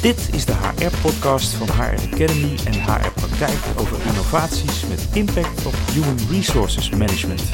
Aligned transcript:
Dit 0.00 0.34
is 0.34 0.44
de 0.44 0.52
HR-podcast 0.52 1.54
van 1.54 1.66
HR 1.66 2.12
Academy 2.12 2.58
en 2.64 2.72
HR 2.72 3.10
Praktijk 3.10 3.58
over 3.76 4.06
innovaties 4.06 4.86
met 4.86 5.08
impact 5.12 5.66
op 5.66 5.74
human 5.92 6.16
resources 6.30 6.90
management. 6.90 7.50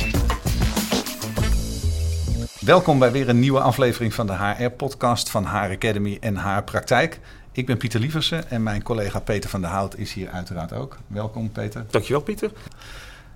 Welkom 2.60 2.98
bij 2.98 3.12
weer 3.12 3.28
een 3.28 3.38
nieuwe 3.38 3.60
aflevering 3.60 4.14
van 4.14 4.26
de 4.26 4.32
HR-podcast 4.32 5.30
van 5.30 5.46
HR 5.46 5.70
Academy 5.72 6.16
en 6.20 6.38
HR 6.38 6.62
Praktijk. 6.62 7.20
Ik 7.52 7.66
ben 7.66 7.76
Pieter 7.76 8.00
Lieversen 8.00 8.50
en 8.50 8.62
mijn 8.62 8.82
collega 8.82 9.20
Peter 9.20 9.50
van 9.50 9.60
der 9.60 9.70
Hout 9.70 9.96
is 9.96 10.12
hier 10.12 10.28
uiteraard 10.28 10.72
ook. 10.72 10.98
Welkom 11.06 11.50
Peter. 11.50 11.84
Dankjewel 11.90 12.22
Pieter. 12.22 12.50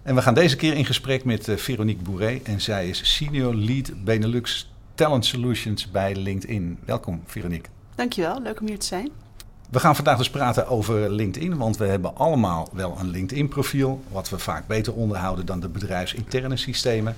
En 0.03 0.15
we 0.15 0.23
gaan 0.23 0.35
deze 0.35 0.57
keer 0.57 0.75
in 0.75 0.85
gesprek 0.85 1.25
met 1.25 1.49
uh, 1.49 1.57
Veronique 1.57 2.03
Bourré 2.03 2.41
en 2.43 2.61
zij 2.61 2.89
is 2.89 3.15
Senior 3.15 3.55
Lead 3.55 4.05
Benelux 4.05 4.73
Talent 4.95 5.27
Solutions 5.27 5.91
bij 5.91 6.15
LinkedIn. 6.15 6.79
Welkom 6.85 7.23
Veronique. 7.27 7.80
Dankjewel, 8.01 8.43
leuk 8.43 8.61
om 8.61 8.67
hier 8.67 8.79
te 8.79 8.87
zijn. 8.87 9.11
We 9.71 9.81
gaan 9.81 9.95
vandaag 9.97 10.19
dus 10.19 10.31
praten 10.31 10.69
over 10.69 11.11
LinkedIn, 11.11 11.57
want 11.57 11.77
we 11.77 11.85
hebben 11.85 12.17
allemaal 12.17 12.69
wel 12.73 12.97
een 12.99 13.11
LinkedIn-profiel, 13.11 14.03
wat 14.09 14.29
we 14.29 14.39
vaak 14.39 14.67
beter 14.67 14.93
onderhouden 14.95 15.47
dan 15.47 15.61
de 15.61 15.69
bedrijfsinterne 15.69 16.57
systemen. 16.57 17.17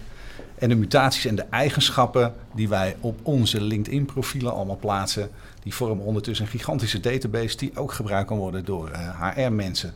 En 0.59 0.69
de 0.69 0.75
mutaties 0.75 1.25
en 1.25 1.35
de 1.35 1.45
eigenschappen 1.51 2.35
die 2.55 2.69
wij 2.69 2.97
op 3.01 3.19
onze 3.23 3.61
LinkedIn-profielen 3.61 4.55
allemaal 4.55 4.77
plaatsen, 4.77 5.31
die 5.63 5.75
vormen 5.75 6.05
ondertussen 6.05 6.45
een 6.45 6.51
gigantische 6.51 7.01
database 7.01 7.57
die 7.57 7.77
ook 7.77 7.93
gebruikt 7.93 8.29
kan 8.29 8.39
worden 8.39 8.65
door 8.65 8.91
HR-mensen. 9.21 9.95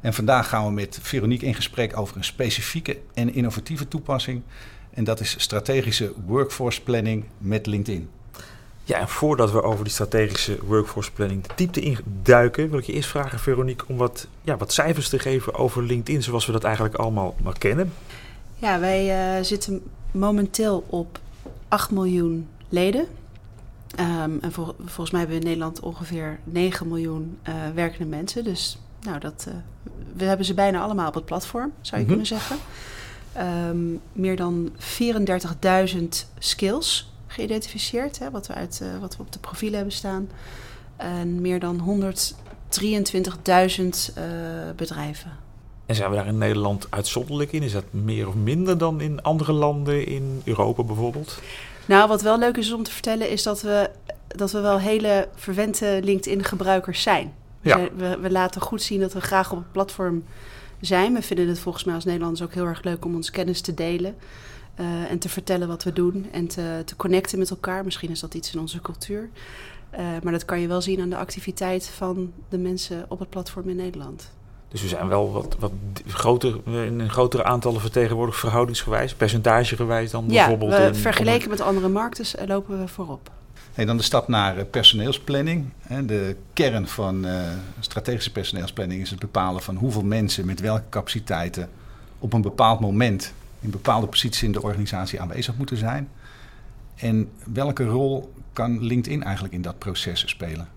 En 0.00 0.14
vandaag 0.14 0.48
gaan 0.48 0.64
we 0.64 0.72
met 0.72 0.98
Veronique 1.02 1.46
in 1.46 1.54
gesprek 1.54 1.96
over 1.96 2.16
een 2.16 2.24
specifieke 2.24 2.98
en 3.14 3.34
innovatieve 3.34 3.88
toepassing. 3.88 4.42
En 4.94 5.04
dat 5.04 5.20
is 5.20 5.34
strategische 5.38 6.12
workforce 6.26 6.82
planning 6.82 7.24
met 7.38 7.66
LinkedIn. 7.66 8.08
Ja, 8.84 8.98
en 8.98 9.08
voordat 9.08 9.52
we 9.52 9.62
over 9.62 9.84
die 9.84 9.92
strategische 9.92 10.58
workforce 10.64 11.12
planning 11.12 11.46
de 11.46 11.52
diepte 11.56 11.80
induiken, 11.80 12.70
wil 12.70 12.78
ik 12.78 12.84
je 12.84 12.92
eerst 12.92 13.08
vragen, 13.08 13.38
Veronique, 13.38 13.86
om 13.88 13.96
wat, 13.96 14.26
ja, 14.42 14.56
wat 14.56 14.72
cijfers 14.72 15.08
te 15.08 15.18
geven 15.18 15.54
over 15.54 15.82
LinkedIn, 15.82 16.22
zoals 16.22 16.46
we 16.46 16.52
dat 16.52 16.64
eigenlijk 16.64 16.94
allemaal 16.94 17.34
maar 17.42 17.58
kennen. 17.58 17.92
Ja, 18.54 18.80
wij 18.80 19.36
uh, 19.38 19.44
zitten 19.44 19.82
momenteel 20.10 20.84
op 20.86 21.18
8 21.68 21.90
miljoen 21.90 22.48
leden. 22.68 23.06
Um, 24.00 24.38
en 24.40 24.52
vol, 24.52 24.74
volgens 24.78 25.10
mij 25.10 25.20
hebben 25.20 25.38
we 25.38 25.44
in 25.44 25.48
Nederland 25.48 25.80
ongeveer 25.80 26.38
9 26.44 26.88
miljoen 26.88 27.38
uh, 27.48 27.54
werkende 27.74 28.16
mensen. 28.16 28.44
Dus 28.44 28.78
nou, 29.00 29.18
dat, 29.18 29.46
uh, 29.48 29.54
we 30.16 30.24
hebben 30.24 30.46
ze 30.46 30.54
bijna 30.54 30.80
allemaal 30.80 31.08
op 31.08 31.14
het 31.14 31.24
platform, 31.24 31.72
zou 31.80 32.00
je 32.00 32.06
mm 32.06 32.14
-hmm. 32.14 32.24
kunnen 32.24 32.26
zeggen. 32.26 32.56
Um, 33.68 34.00
meer 34.12 34.36
dan 34.36 34.70
34.000 35.94 36.02
skills 36.38 37.11
geïdentificeerd, 37.32 38.18
hè, 38.18 38.30
wat, 38.30 38.46
we 38.46 38.54
uit, 38.54 38.80
uh, 38.82 38.98
wat 39.00 39.16
we 39.16 39.22
op 39.22 39.32
de 39.32 39.38
profielen 39.38 39.76
hebben 39.76 39.94
staan. 39.94 40.28
En 40.96 41.40
meer 41.40 41.60
dan 41.60 41.80
123.000 41.80 41.84
uh, 44.18 44.24
bedrijven. 44.76 45.30
En 45.86 45.94
zijn 45.94 46.10
we 46.10 46.16
daar 46.16 46.26
in 46.26 46.38
Nederland 46.38 46.86
uitzonderlijk 46.90 47.52
in? 47.52 47.62
Is 47.62 47.72
dat 47.72 47.84
meer 47.90 48.28
of 48.28 48.34
minder 48.34 48.78
dan 48.78 49.00
in 49.00 49.22
andere 49.22 49.52
landen 49.52 50.06
in 50.06 50.42
Europa 50.44 50.82
bijvoorbeeld? 50.82 51.40
Nou, 51.86 52.08
wat 52.08 52.22
wel 52.22 52.38
leuk 52.38 52.56
is 52.56 52.72
om 52.72 52.82
te 52.82 52.90
vertellen, 52.90 53.30
is 53.30 53.42
dat 53.42 53.62
we, 53.62 53.90
dat 54.28 54.52
we 54.52 54.60
wel 54.60 54.78
hele 54.78 55.28
verwente 55.34 56.00
LinkedIn-gebruikers 56.02 57.02
zijn. 57.02 57.34
Ja. 57.60 57.76
Dus 57.76 57.88
we, 57.96 58.18
we 58.20 58.30
laten 58.30 58.60
goed 58.60 58.82
zien 58.82 59.00
dat 59.00 59.12
we 59.12 59.20
graag 59.20 59.52
op 59.52 59.58
het 59.58 59.72
platform 59.72 60.24
zijn. 60.80 61.14
We 61.14 61.22
vinden 61.22 61.48
het 61.48 61.58
volgens 61.58 61.84
mij 61.84 61.94
als 61.94 62.04
Nederlanders 62.04 62.42
ook 62.42 62.54
heel 62.54 62.66
erg 62.66 62.82
leuk 62.82 63.04
om 63.04 63.14
ons 63.14 63.30
kennis 63.30 63.60
te 63.60 63.74
delen. 63.74 64.14
Uh, 64.80 65.10
en 65.10 65.18
te 65.18 65.28
vertellen 65.28 65.68
wat 65.68 65.82
we 65.82 65.92
doen 65.92 66.26
en 66.32 66.46
te, 66.46 66.82
te, 66.84 66.96
connecten 66.96 67.38
met 67.38 67.50
elkaar. 67.50 67.84
Misschien 67.84 68.10
is 68.10 68.20
dat 68.20 68.34
iets 68.34 68.54
in 68.54 68.60
onze 68.60 68.80
cultuur. 68.80 69.28
Uh, 69.92 69.98
maar 70.22 70.32
dat 70.32 70.44
kan 70.44 70.60
je 70.60 70.66
wel 70.66 70.82
zien 70.82 71.00
aan 71.00 71.10
de 71.10 71.16
activiteit 71.16 71.88
van 71.88 72.32
de 72.48 72.58
mensen 72.58 73.04
op 73.08 73.18
het 73.18 73.30
platform 73.30 73.68
in 73.68 73.76
Nederland. 73.76 74.30
Dus 74.68 74.82
we 74.82 74.88
zijn 74.88 75.08
wel 75.08 75.32
wat, 75.32 75.56
wat 75.58 75.72
groter, 76.06 76.60
in 76.66 77.00
een 77.00 77.10
grotere 77.10 77.44
aantallen 77.44 77.80
vertegenwoordigd 77.80 78.38
verhoudingsgewijs, 78.38 79.14
percentagegewijs 79.14 80.10
dan 80.10 80.24
ja, 80.28 80.30
bijvoorbeeld. 80.32 80.72
Ja, 80.72 80.86
in, 80.86 80.94
vergeleken 80.94 81.50
met 81.50 81.60
andere 81.60 81.88
markten 81.88 82.46
lopen 82.48 82.80
we 82.80 82.88
voorop. 82.88 83.30
Hey, 83.72 83.84
dan 83.84 83.96
de 83.96 84.02
stap 84.02 84.28
naar 84.28 84.64
personeelsplanning. 84.64 85.72
De 86.04 86.36
kern 86.52 86.88
van 86.88 87.26
strategische 87.80 88.32
personeelsplanning 88.32 89.00
is 89.00 89.10
het 89.10 89.18
bepalen 89.18 89.62
van 89.62 89.76
hoeveel 89.76 90.04
mensen 90.04 90.46
met 90.46 90.60
welke 90.60 90.88
capaciteiten 90.88 91.68
op 92.18 92.32
een 92.32 92.42
bepaald 92.42 92.80
moment 92.80 93.32
in 93.62 93.70
bepaalde 93.70 94.06
posities 94.06 94.42
in 94.42 94.52
de 94.52 94.62
organisatie 94.62 95.20
aanwezig 95.20 95.56
moeten 95.56 95.76
zijn. 95.76 96.08
En 96.94 97.30
welke 97.52 97.84
rol 97.84 98.32
kan 98.52 98.84
LinkedIn 98.84 99.22
eigenlijk 99.22 99.54
in 99.54 99.62
dat 99.62 99.78
proces 99.78 100.28
spelen? 100.28 100.68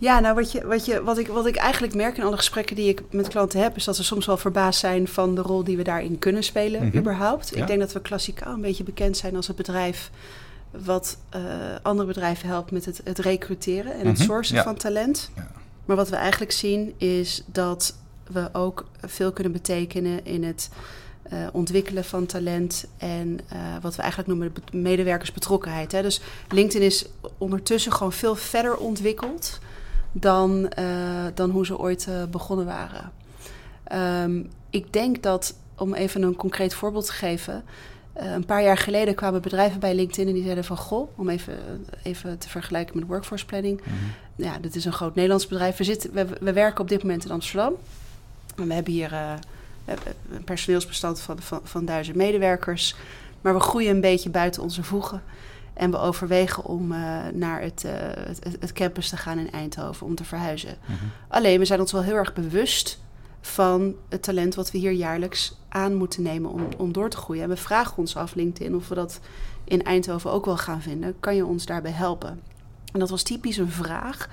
Ja, 0.00 0.20
nou 0.20 0.34
wat, 0.34 0.52
je, 0.52 0.66
wat, 0.66 0.84
je, 0.84 1.02
wat, 1.02 1.18
ik, 1.18 1.26
wat 1.26 1.46
ik 1.46 1.56
eigenlijk 1.56 1.94
merk 1.94 2.16
in 2.16 2.22
alle 2.22 2.36
gesprekken 2.36 2.76
die 2.76 2.88
ik 2.88 3.02
met 3.10 3.28
klanten 3.28 3.62
heb, 3.62 3.76
is 3.76 3.84
dat 3.84 3.96
ze 3.96 4.04
soms 4.04 4.26
wel 4.26 4.36
verbaasd 4.36 4.80
zijn 4.80 5.08
van 5.08 5.34
de 5.34 5.40
rol 5.40 5.64
die 5.64 5.76
we 5.76 5.82
daarin 5.82 6.18
kunnen 6.18 6.42
spelen, 6.42 6.82
mm 6.82 6.90
-hmm. 6.90 7.00
überhaupt. 7.00 7.50
Ja. 7.54 7.60
Ik 7.60 7.66
denk 7.66 7.80
dat 7.80 7.92
we 7.92 8.00
klassikaal 8.00 8.54
een 8.54 8.60
beetje 8.60 8.84
bekend 8.84 9.16
zijn 9.16 9.36
als 9.36 9.46
het 9.46 9.56
bedrijf 9.56 10.10
wat 10.70 11.18
uh, 11.36 11.42
andere 11.82 12.08
bedrijven 12.08 12.48
helpt 12.48 12.70
met 12.70 12.84
het, 12.84 13.00
het 13.04 13.18
recruteren 13.18 13.92
en 13.92 13.96
mm 13.96 14.02
-hmm. 14.02 14.10
het 14.10 14.20
sourcen 14.20 14.56
ja. 14.56 14.62
van 14.62 14.76
talent. 14.76 15.30
Ja. 15.36 15.50
Maar 15.84 15.96
wat 15.96 16.08
we 16.08 16.16
eigenlijk 16.16 16.52
zien 16.52 16.94
is 16.98 17.44
dat 17.46 17.96
we 18.26 18.48
ook 18.52 18.86
veel 19.00 19.32
kunnen 19.32 19.52
betekenen 19.52 20.24
in 20.24 20.44
het 20.44 20.70
uh, 21.32 21.46
ontwikkelen 21.52 22.04
van 22.04 22.26
talent 22.26 22.86
en 22.96 23.40
uh, 23.52 23.58
wat 23.80 23.96
we 23.96 24.02
eigenlijk 24.02 24.30
noemen 24.30 24.52
medewerkersbetrokkenheid. 24.72 25.92
Hè. 25.92 26.02
Dus 26.02 26.20
LinkedIn 26.48 26.86
is 26.86 27.06
ondertussen 27.38 27.92
gewoon 27.92 28.12
veel 28.12 28.34
verder 28.34 28.76
ontwikkeld 28.76 29.58
dan, 30.12 30.72
uh, 30.78 31.24
dan 31.34 31.50
hoe 31.50 31.66
ze 31.66 31.78
ooit 31.78 32.08
begonnen 32.30 32.66
waren. 32.66 33.12
Um, 34.22 34.50
ik 34.70 34.92
denk 34.92 35.22
dat, 35.22 35.54
om 35.76 35.94
even 35.94 36.22
een 36.22 36.36
concreet 36.36 36.74
voorbeeld 36.74 37.06
te 37.06 37.12
geven, 37.12 37.64
een 38.12 38.44
paar 38.44 38.62
jaar 38.62 38.78
geleden 38.78 39.14
kwamen 39.14 39.42
bedrijven 39.42 39.80
bij 39.80 39.94
LinkedIn 39.94 40.28
en 40.28 40.34
die 40.34 40.42
zeiden 40.42 40.64
van 40.64 40.76
goh, 40.76 41.08
om 41.18 41.28
even, 41.28 41.86
even 42.02 42.38
te 42.38 42.48
vergelijken 42.48 42.98
met 42.98 43.08
workforce 43.08 43.46
planning. 43.46 43.80
Mm 43.84 43.92
-hmm. 43.92 44.44
Ja, 44.44 44.58
dit 44.58 44.76
is 44.76 44.84
een 44.84 44.92
groot 44.92 45.14
Nederlands 45.14 45.46
bedrijf. 45.46 45.76
We, 45.76 45.84
zitten, 45.84 46.12
we, 46.12 46.26
we 46.40 46.52
werken 46.52 46.80
op 46.80 46.88
dit 46.88 47.02
moment 47.02 47.24
in 47.24 47.30
Amsterdam. 47.30 47.74
En 48.56 48.66
we 48.66 48.74
hebben 48.74 48.92
hier 48.92 49.38
een 50.30 50.44
personeelsbestand 50.44 51.20
van, 51.20 51.38
van, 51.38 51.60
van 51.64 51.84
duizend 51.84 52.16
medewerkers. 52.16 52.96
Maar 53.40 53.54
we 53.54 53.60
groeien 53.60 53.94
een 53.94 54.00
beetje 54.00 54.30
buiten 54.30 54.62
onze 54.62 54.82
voegen. 54.82 55.22
En 55.72 55.90
we 55.90 55.98
overwegen 55.98 56.64
om 56.64 56.92
uh, 56.92 57.18
naar 57.32 57.60
het, 57.60 57.82
uh, 57.86 57.92
het, 58.26 58.56
het, 58.60 58.72
campus 58.72 59.08
te 59.08 59.16
gaan 59.16 59.38
in 59.38 59.50
Eindhoven 59.50 60.06
om 60.06 60.14
te 60.14 60.24
verhuizen. 60.24 60.76
Mm 60.86 60.96
-hmm. 60.96 61.10
Alleen, 61.28 61.58
we 61.58 61.64
zijn 61.64 61.80
ons 61.80 61.92
wel 61.92 62.02
heel 62.02 62.14
erg 62.14 62.32
bewust 62.32 63.00
van 63.40 63.94
het 64.08 64.22
talent 64.22 64.54
wat 64.54 64.70
we 64.70 64.78
hier 64.78 64.92
jaarlijks 64.92 65.58
aan 65.68 65.94
moeten 65.94 66.22
nemen 66.22 66.50
om, 66.50 66.68
om 66.76 66.92
door 66.92 67.10
te 67.10 67.16
groeien. 67.16 67.42
En 67.42 67.48
we 67.48 67.56
vragen 67.56 67.96
ons 67.96 68.16
af, 68.16 68.34
LinkedIn, 68.34 68.74
of 68.74 68.88
we 68.88 68.94
dat 68.94 69.20
in 69.64 69.82
Eindhoven 69.82 70.30
ook 70.30 70.44
wel 70.44 70.56
gaan 70.56 70.82
vinden. 70.82 71.14
Kan 71.20 71.36
je 71.36 71.46
ons 71.46 71.66
daarbij 71.66 71.90
helpen? 71.90 72.40
En 72.92 73.00
dat 73.00 73.10
was 73.10 73.22
typisch 73.22 73.56
een 73.56 73.70
vraag 73.70 74.28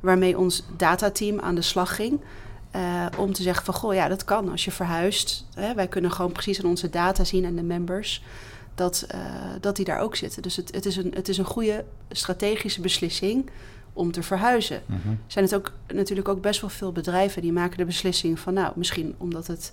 waarmee 0.00 0.38
ons 0.38 0.64
datateam 0.76 1.40
aan 1.40 1.54
de 1.54 1.62
slag 1.62 1.94
ging. 1.94 2.20
Uh, 2.76 3.06
om 3.18 3.32
te 3.32 3.42
zeggen 3.42 3.64
van, 3.64 3.74
goh, 3.74 3.94
ja, 3.94 4.08
dat 4.08 4.24
kan 4.24 4.50
als 4.50 4.64
je 4.64 4.70
verhuist. 4.70 5.46
Hè, 5.54 5.74
wij 5.74 5.88
kunnen 5.88 6.12
gewoon 6.12 6.32
precies 6.32 6.62
aan 6.62 6.70
onze 6.70 6.90
data 6.90 7.24
zien 7.24 7.44
en 7.44 7.56
de 7.56 7.62
members... 7.62 8.22
dat, 8.74 9.06
uh, 9.14 9.20
dat 9.60 9.76
die 9.76 9.84
daar 9.84 9.98
ook 9.98 10.16
zitten. 10.16 10.42
Dus 10.42 10.56
het, 10.56 10.74
het, 10.74 10.86
is 10.86 10.96
een, 10.96 11.12
het 11.14 11.28
is 11.28 11.38
een 11.38 11.44
goede 11.44 11.84
strategische 12.10 12.80
beslissing 12.80 13.50
om 13.92 14.12
te 14.12 14.22
verhuizen. 14.22 14.82
Mm 14.86 15.00
-hmm. 15.02 15.18
zijn 15.26 15.44
het 15.44 15.54
ook 15.54 15.72
natuurlijk 15.94 16.28
ook 16.28 16.40
best 16.40 16.60
wel 16.60 16.70
veel 16.70 16.92
bedrijven... 16.92 17.42
die 17.42 17.52
maken 17.52 17.78
de 17.78 17.84
beslissing 17.84 18.38
van, 18.38 18.54
nou, 18.54 18.72
misschien 18.76 19.14
omdat 19.18 19.46
het... 19.46 19.72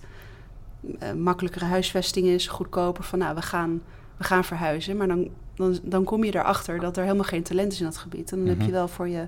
Uh, 1.04 1.12
makkelijkere 1.14 1.66
huisvesting 1.66 2.28
is, 2.28 2.48
goedkoper... 2.48 3.04
van, 3.04 3.20
nou, 3.20 3.36
we 3.36 3.42
gaan, 3.42 3.82
we 4.18 4.24
gaan 4.24 4.44
verhuizen. 4.44 4.98
Maar 4.98 5.08
dan, 5.08 5.30
dan, 5.56 5.80
dan 5.84 6.04
kom 6.04 6.24
je 6.24 6.36
erachter 6.36 6.80
dat 6.80 6.98
er 6.98 7.04
helemaal 7.04 7.24
geen 7.24 7.44
talent 7.44 7.72
is 7.72 7.80
in 7.80 7.86
dat 7.86 7.98
gebied. 7.98 8.32
En 8.32 8.38
dan 8.38 8.40
mm 8.40 8.46
-hmm. 8.46 8.58
heb 8.60 8.68
je 8.68 8.74
wel 8.74 8.88
voor 8.88 9.08
je 9.08 9.28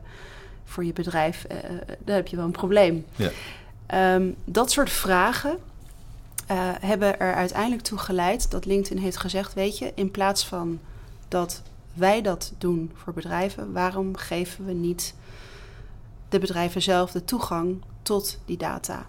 voor 0.69 0.85
je 0.85 0.93
bedrijf, 0.93 1.45
uh, 1.51 1.57
dan 1.99 2.15
heb 2.15 2.27
je 2.27 2.35
wel 2.35 2.45
een 2.45 2.51
probleem. 2.51 3.05
Ja. 3.15 3.31
Um, 4.15 4.35
dat 4.45 4.71
soort 4.71 4.89
vragen 4.89 5.57
uh, 6.51 6.71
hebben 6.79 7.19
er 7.19 7.33
uiteindelijk 7.33 7.81
toe 7.81 7.97
geleid 7.97 8.51
dat 8.51 8.65
LinkedIn 8.65 9.03
heeft 9.03 9.17
gezegd: 9.17 9.53
Weet 9.53 9.77
je, 9.77 9.91
in 9.95 10.11
plaats 10.11 10.45
van 10.45 10.79
dat 11.27 11.61
wij 11.93 12.21
dat 12.21 12.53
doen 12.57 12.91
voor 12.93 13.13
bedrijven, 13.13 13.71
waarom 13.71 14.17
geven 14.17 14.65
we 14.65 14.73
niet 14.73 15.13
de 16.29 16.39
bedrijven 16.39 16.81
zelf 16.81 17.11
de 17.11 17.25
toegang 17.25 17.81
tot 18.01 18.39
die 18.45 18.57
data? 18.57 19.05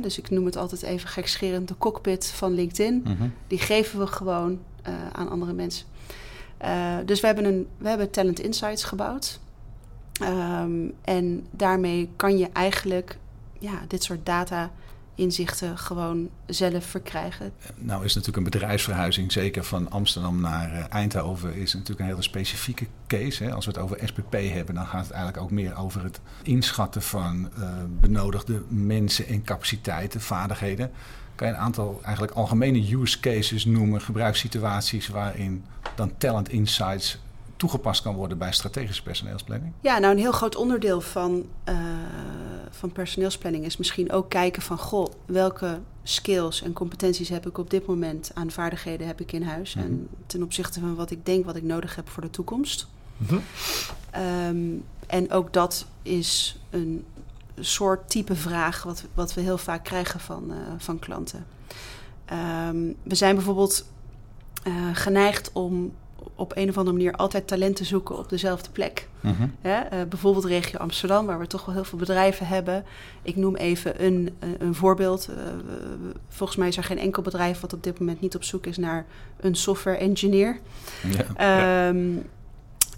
Dus 0.00 0.18
ik 0.18 0.30
noem 0.30 0.44
het 0.44 0.56
altijd 0.56 0.82
even 0.82 1.08
gekscherend 1.08 1.68
de 1.68 1.78
cockpit 1.78 2.26
van 2.26 2.54
LinkedIn. 2.54 3.02
Mm 3.04 3.16
-hmm. 3.16 3.32
Die 3.46 3.58
geven 3.58 3.98
we 3.98 4.06
gewoon 4.06 4.58
uh, 4.88 4.94
aan 5.12 5.28
andere 5.28 5.52
mensen. 5.52 5.86
dus 7.04 7.20
we 7.20 7.26
hebben, 7.26 7.44
een, 7.44 7.66
we 7.78 7.88
hebben 7.88 8.10
Talent 8.10 8.40
Insights 8.40 8.84
gebouwd. 8.84 9.40
Um, 10.22 10.92
en 11.04 11.46
daarmee 11.50 12.10
kan 12.16 12.38
je 12.38 12.48
eigenlijk 12.52 13.18
ja, 13.58 13.80
dit 13.88 14.02
soort 14.02 14.26
data 14.26 14.70
inzichten 15.14 15.78
gewoon 15.78 16.28
zelf 16.46 16.84
verkrijgen. 16.84 17.52
Nou 17.76 18.04
is 18.04 18.14
natuurlijk 18.14 18.46
een 18.46 18.52
bedrijfsverhuizing, 18.52 19.32
zeker 19.32 19.64
van 19.64 19.90
Amsterdam 19.90 20.40
naar 20.40 20.72
uh, 20.72 20.84
Eindhoven, 20.88 21.54
is 21.54 21.72
natuurlijk 21.72 22.00
een 22.00 22.06
hele 22.06 22.22
specifieke 22.22 22.86
case. 23.06 23.44
Hè. 23.44 23.52
Als 23.52 23.66
we 23.66 23.70
het 23.70 23.80
over 23.80 23.98
SPP 24.04 24.32
hebben, 24.32 24.74
dan 24.74 24.86
gaat 24.86 25.02
het 25.02 25.10
eigenlijk 25.10 25.42
ook 25.42 25.50
meer 25.50 25.76
over 25.76 26.02
het 26.02 26.20
inschatten 26.42 27.02
van 27.02 27.50
uh, 27.58 27.68
benodigde 28.00 28.62
mensen 28.68 29.26
en 29.26 29.42
capaciteiten, 29.42 30.20
vaardigheden. 30.20 30.90
Kan 31.34 31.48
je 31.48 31.54
een 31.54 31.60
aantal 31.60 32.00
eigenlijk 32.02 32.34
algemene 32.34 32.96
use 32.96 33.20
cases 33.20 33.64
noemen, 33.64 34.00
gebruikssituaties 34.00 35.08
waarin 35.08 35.64
dan 35.94 36.16
talent 36.16 36.48
insights 36.48 37.18
toegepast 37.56 38.02
kan 38.02 38.14
worden 38.14 38.38
bij 38.38 38.52
strategische 38.52 39.02
personeelsplanning? 39.02 39.72
Ja, 39.80 39.98
nou 39.98 40.12
een 40.12 40.18
heel 40.18 40.32
groot 40.32 40.56
onderdeel 40.56 41.00
van, 41.00 41.46
uh, 41.68 41.74
van 42.70 42.92
personeelsplanning 42.92 43.64
is 43.64 43.76
misschien 43.76 44.12
ook 44.12 44.30
kijken 44.30 44.62
van 44.62 44.78
goh, 44.78 45.12
welke 45.26 45.80
skills 46.02 46.62
en 46.62 46.72
competenties 46.72 47.28
heb 47.28 47.46
ik 47.46 47.58
op 47.58 47.70
dit 47.70 47.86
moment 47.86 48.30
aan 48.34 48.50
vaardigheden 48.50 49.06
heb 49.06 49.20
ik 49.20 49.32
in 49.32 49.42
huis. 49.42 49.74
En 49.74 49.92
mhm. 49.92 50.04
ten 50.26 50.42
opzichte 50.42 50.80
van 50.80 50.94
wat 50.94 51.10
ik 51.10 51.26
denk 51.26 51.44
wat 51.44 51.56
ik 51.56 51.62
nodig 51.62 51.96
heb 51.96 52.08
voor 52.08 52.22
de 52.22 52.30
toekomst. 52.30 52.86
Mhm. 53.16 53.38
Um, 54.48 54.84
en 55.06 55.30
ook 55.30 55.52
dat 55.52 55.86
is 56.02 56.58
een 56.70 57.04
soort 57.58 58.10
type 58.10 58.34
vraag 58.34 58.82
wat, 58.82 59.04
wat 59.14 59.34
we 59.34 59.40
heel 59.40 59.58
vaak 59.58 59.84
krijgen 59.84 60.20
van, 60.20 60.44
uh, 60.50 60.56
van 60.78 60.98
klanten. 60.98 61.46
Um, 62.68 62.96
we 63.02 63.14
zijn 63.14 63.34
bijvoorbeeld 63.34 63.84
uh, 64.66 64.74
geneigd 64.92 65.52
om 65.52 65.92
op 66.34 66.56
een 66.56 66.68
of 66.68 66.78
andere 66.78 66.96
manier 66.96 67.12
altijd 67.12 67.46
talenten 67.46 67.86
zoeken 67.86 68.18
op 68.18 68.28
dezelfde 68.28 68.70
plek. 68.70 69.08
Uh 69.62 69.80
bijvoorbeeld 70.08 70.44
regio 70.44 70.78
Amsterdam, 70.78 71.26
waar 71.26 71.38
we 71.38 71.46
toch 71.46 71.64
wel 71.64 71.74
heel 71.74 71.84
veel 71.84 71.98
bedrijven 71.98 72.46
hebben. 72.46 72.84
Ik 73.22 73.36
noem 73.36 73.56
even 73.56 74.04
een, 74.04 74.36
een 74.58 74.74
voorbeeld. 74.74 75.28
Uh, 75.30 75.36
volgens 76.28 76.58
mij 76.58 76.68
is 76.68 76.76
er 76.76 76.84
geen 76.84 76.98
enkel 76.98 77.22
bedrijf 77.22 77.60
wat 77.60 77.72
op 77.72 77.82
dit 77.82 77.98
moment 77.98 78.20
niet 78.20 78.34
op 78.34 78.44
zoek 78.44 78.66
is 78.66 78.76
naar 78.76 79.06
een 79.40 79.54
software 79.54 79.96
engineer. 79.96 80.58
Ja, 81.36 81.88
um, 81.88 82.26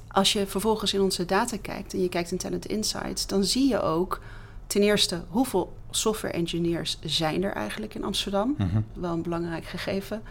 Als 0.09 0.33
je 0.33 0.47
vervolgens 0.47 0.95
in 0.95 1.01
onze 1.01 1.25
data 1.25 1.57
kijkt 1.63 1.93
en 1.93 2.03
je 2.03 2.09
kijkt 2.09 2.31
in 2.31 2.39
Talent 2.39 2.67
Insights, 2.67 3.27
dan 3.27 3.45
zie 3.45 3.69
je 3.69 3.81
ook 3.83 4.21
ten 4.67 4.83
eerste 4.83 5.23
hoeveel 5.29 5.77
software 5.91 6.35
engineers 6.35 6.99
zijn 7.05 7.45
er 7.45 7.53
eigenlijk 7.53 7.95
in 7.95 8.05
Amsterdam. 8.05 8.55
Uh 8.59 8.67
Wel 8.93 9.13
een 9.13 9.23
belangrijk 9.23 9.65
gegeven. 9.65 10.23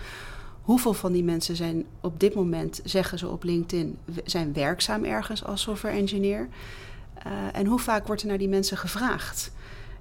Hoeveel 0.65 0.93
van 0.93 1.11
die 1.11 1.23
mensen 1.23 1.55
zijn 1.55 1.85
op 2.01 2.19
dit 2.19 2.33
moment, 2.33 2.79
zeggen 2.83 3.19
ze 3.19 3.27
op 3.27 3.43
LinkedIn, 3.43 3.97
zijn 4.23 4.53
werkzaam 4.53 5.03
ergens 5.03 5.43
als 5.43 5.61
software 5.61 5.97
engineer? 5.97 6.47
Uh, 7.27 7.31
en 7.51 7.65
hoe 7.65 7.79
vaak 7.79 8.07
wordt 8.07 8.21
er 8.21 8.27
naar 8.27 8.37
die 8.37 8.49
mensen 8.49 8.77
gevraagd? 8.77 9.51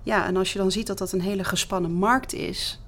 Ja, 0.03 0.27
en 0.27 0.37
als 0.37 0.53
je 0.53 0.59
dan 0.59 0.71
ziet 0.71 0.87
dat 0.87 0.99
dat 0.99 1.13
een 1.13 1.21
hele 1.21 1.45
gespannen 1.45 1.93
markt 1.93 2.33
is, 2.33 2.81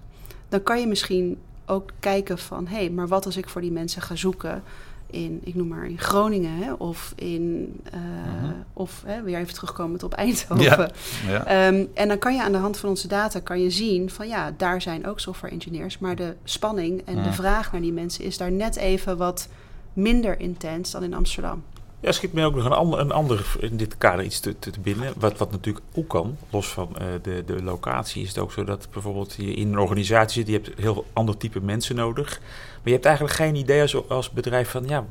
dan 0.49 0.63
kan 0.63 0.81
je 0.81 0.87
misschien 0.87 1.39
ook 1.67 1.91
kijken 2.01 2.39
van 2.39 2.67
hé, 2.67 2.77
hey, 2.77 2.91
maar 2.91 3.09
wat 3.09 3.27
als 3.27 3.37
ik 3.37 3.49
voor 3.49 3.61
die 3.61 3.73
mensen 3.73 4.03
ga 4.03 4.15
zoeken? 4.15 4.63
In, 5.11 5.41
ik 5.45 5.55
noem 5.55 5.69
maar 5.69 5.87
in 5.87 5.99
Groningen 5.99 6.51
hè, 6.51 6.73
of 6.73 7.13
in, 7.17 7.75
uh, 7.95 8.01
uh-huh. 8.01 8.51
of 8.73 9.03
hè, 9.07 9.23
weer 9.23 9.39
even 9.39 9.55
terugkomen 9.55 10.03
op 10.03 10.13
Eindhoven. 10.13 10.65
Ja, 10.65 10.91
ja. 11.47 11.67
Um, 11.67 11.89
en 11.95 12.09
dan 12.09 12.19
kan 12.19 12.35
je 12.35 12.43
aan 12.43 12.53
de 12.53 12.59
hand 12.59 12.79
van 12.79 12.89
onze 12.89 13.09
data 13.09 13.41
kan 13.41 13.61
je 13.61 13.71
zien 13.71 14.11
van 14.11 14.29
ja, 14.29 14.55
daar 14.57 14.83
zijn 14.83 15.07
ook 15.07 15.21
software 15.21 15.55
engineers, 15.55 15.99
maar 15.99 16.17
de 16.17 16.35
spanning 16.45 17.03
en 17.05 17.23
de 17.23 17.33
vraag 17.33 17.73
naar 17.73 17.81
die 17.81 17.93
mensen 17.93 18.25
is 18.25 18.39
daar 18.39 18.53
net 18.53 18.77
even 18.77 19.17
wat 19.17 19.49
minder 19.93 20.41
intens 20.41 20.91
dan 20.91 21.03
in 21.03 21.15
Amsterdam. 21.15 21.63
Ja, 22.07 22.13
schiet 22.13 22.33
mij 22.33 22.45
ook 22.45 22.55
nog 22.55 22.65
een 22.65 22.73
ander, 22.73 22.99
een 22.99 23.13
ander 23.13 23.57
in 23.61 23.77
dit 23.77 23.99
kader 23.99 24.25
iets 24.25 24.41
te, 24.41 24.59
te, 24.59 24.71
binnen. 24.81 25.13
Wat, 25.17 25.39
wat 25.39 25.51
natuurlijk 25.51 25.85
ook 25.95 26.09
kan, 26.09 26.37
los 26.51 26.69
van 26.69 26.89
uh, 27.01 27.07
de, 27.23 27.45
de 27.47 27.63
locatie, 27.63 28.23
is 28.23 28.29
het 28.29 28.39
ook 28.39 28.53
zo 28.53 28.65
dat 28.65 28.89
bijvoorbeeld 28.93 29.35
je 29.39 29.55
in 29.55 29.69
een 29.69 29.79
organisatie 29.79 30.45
zit, 30.45 30.47
je 30.47 30.53
hebt 30.53 30.81
heel 30.81 31.07
ander 31.13 31.37
type 31.37 31.61
mensen 31.61 31.97
nodig. 31.97 32.39
Maar 32.41 32.81
je 32.85 32.91
hebt 32.91 33.05
eigenlijk 33.05 33.37
geen 33.37 33.55
idee 33.55 33.81
als, 33.81 34.09
als 34.09 34.31
bedrijf 34.31 34.71
van 34.71 34.85
ja, 34.87 35.05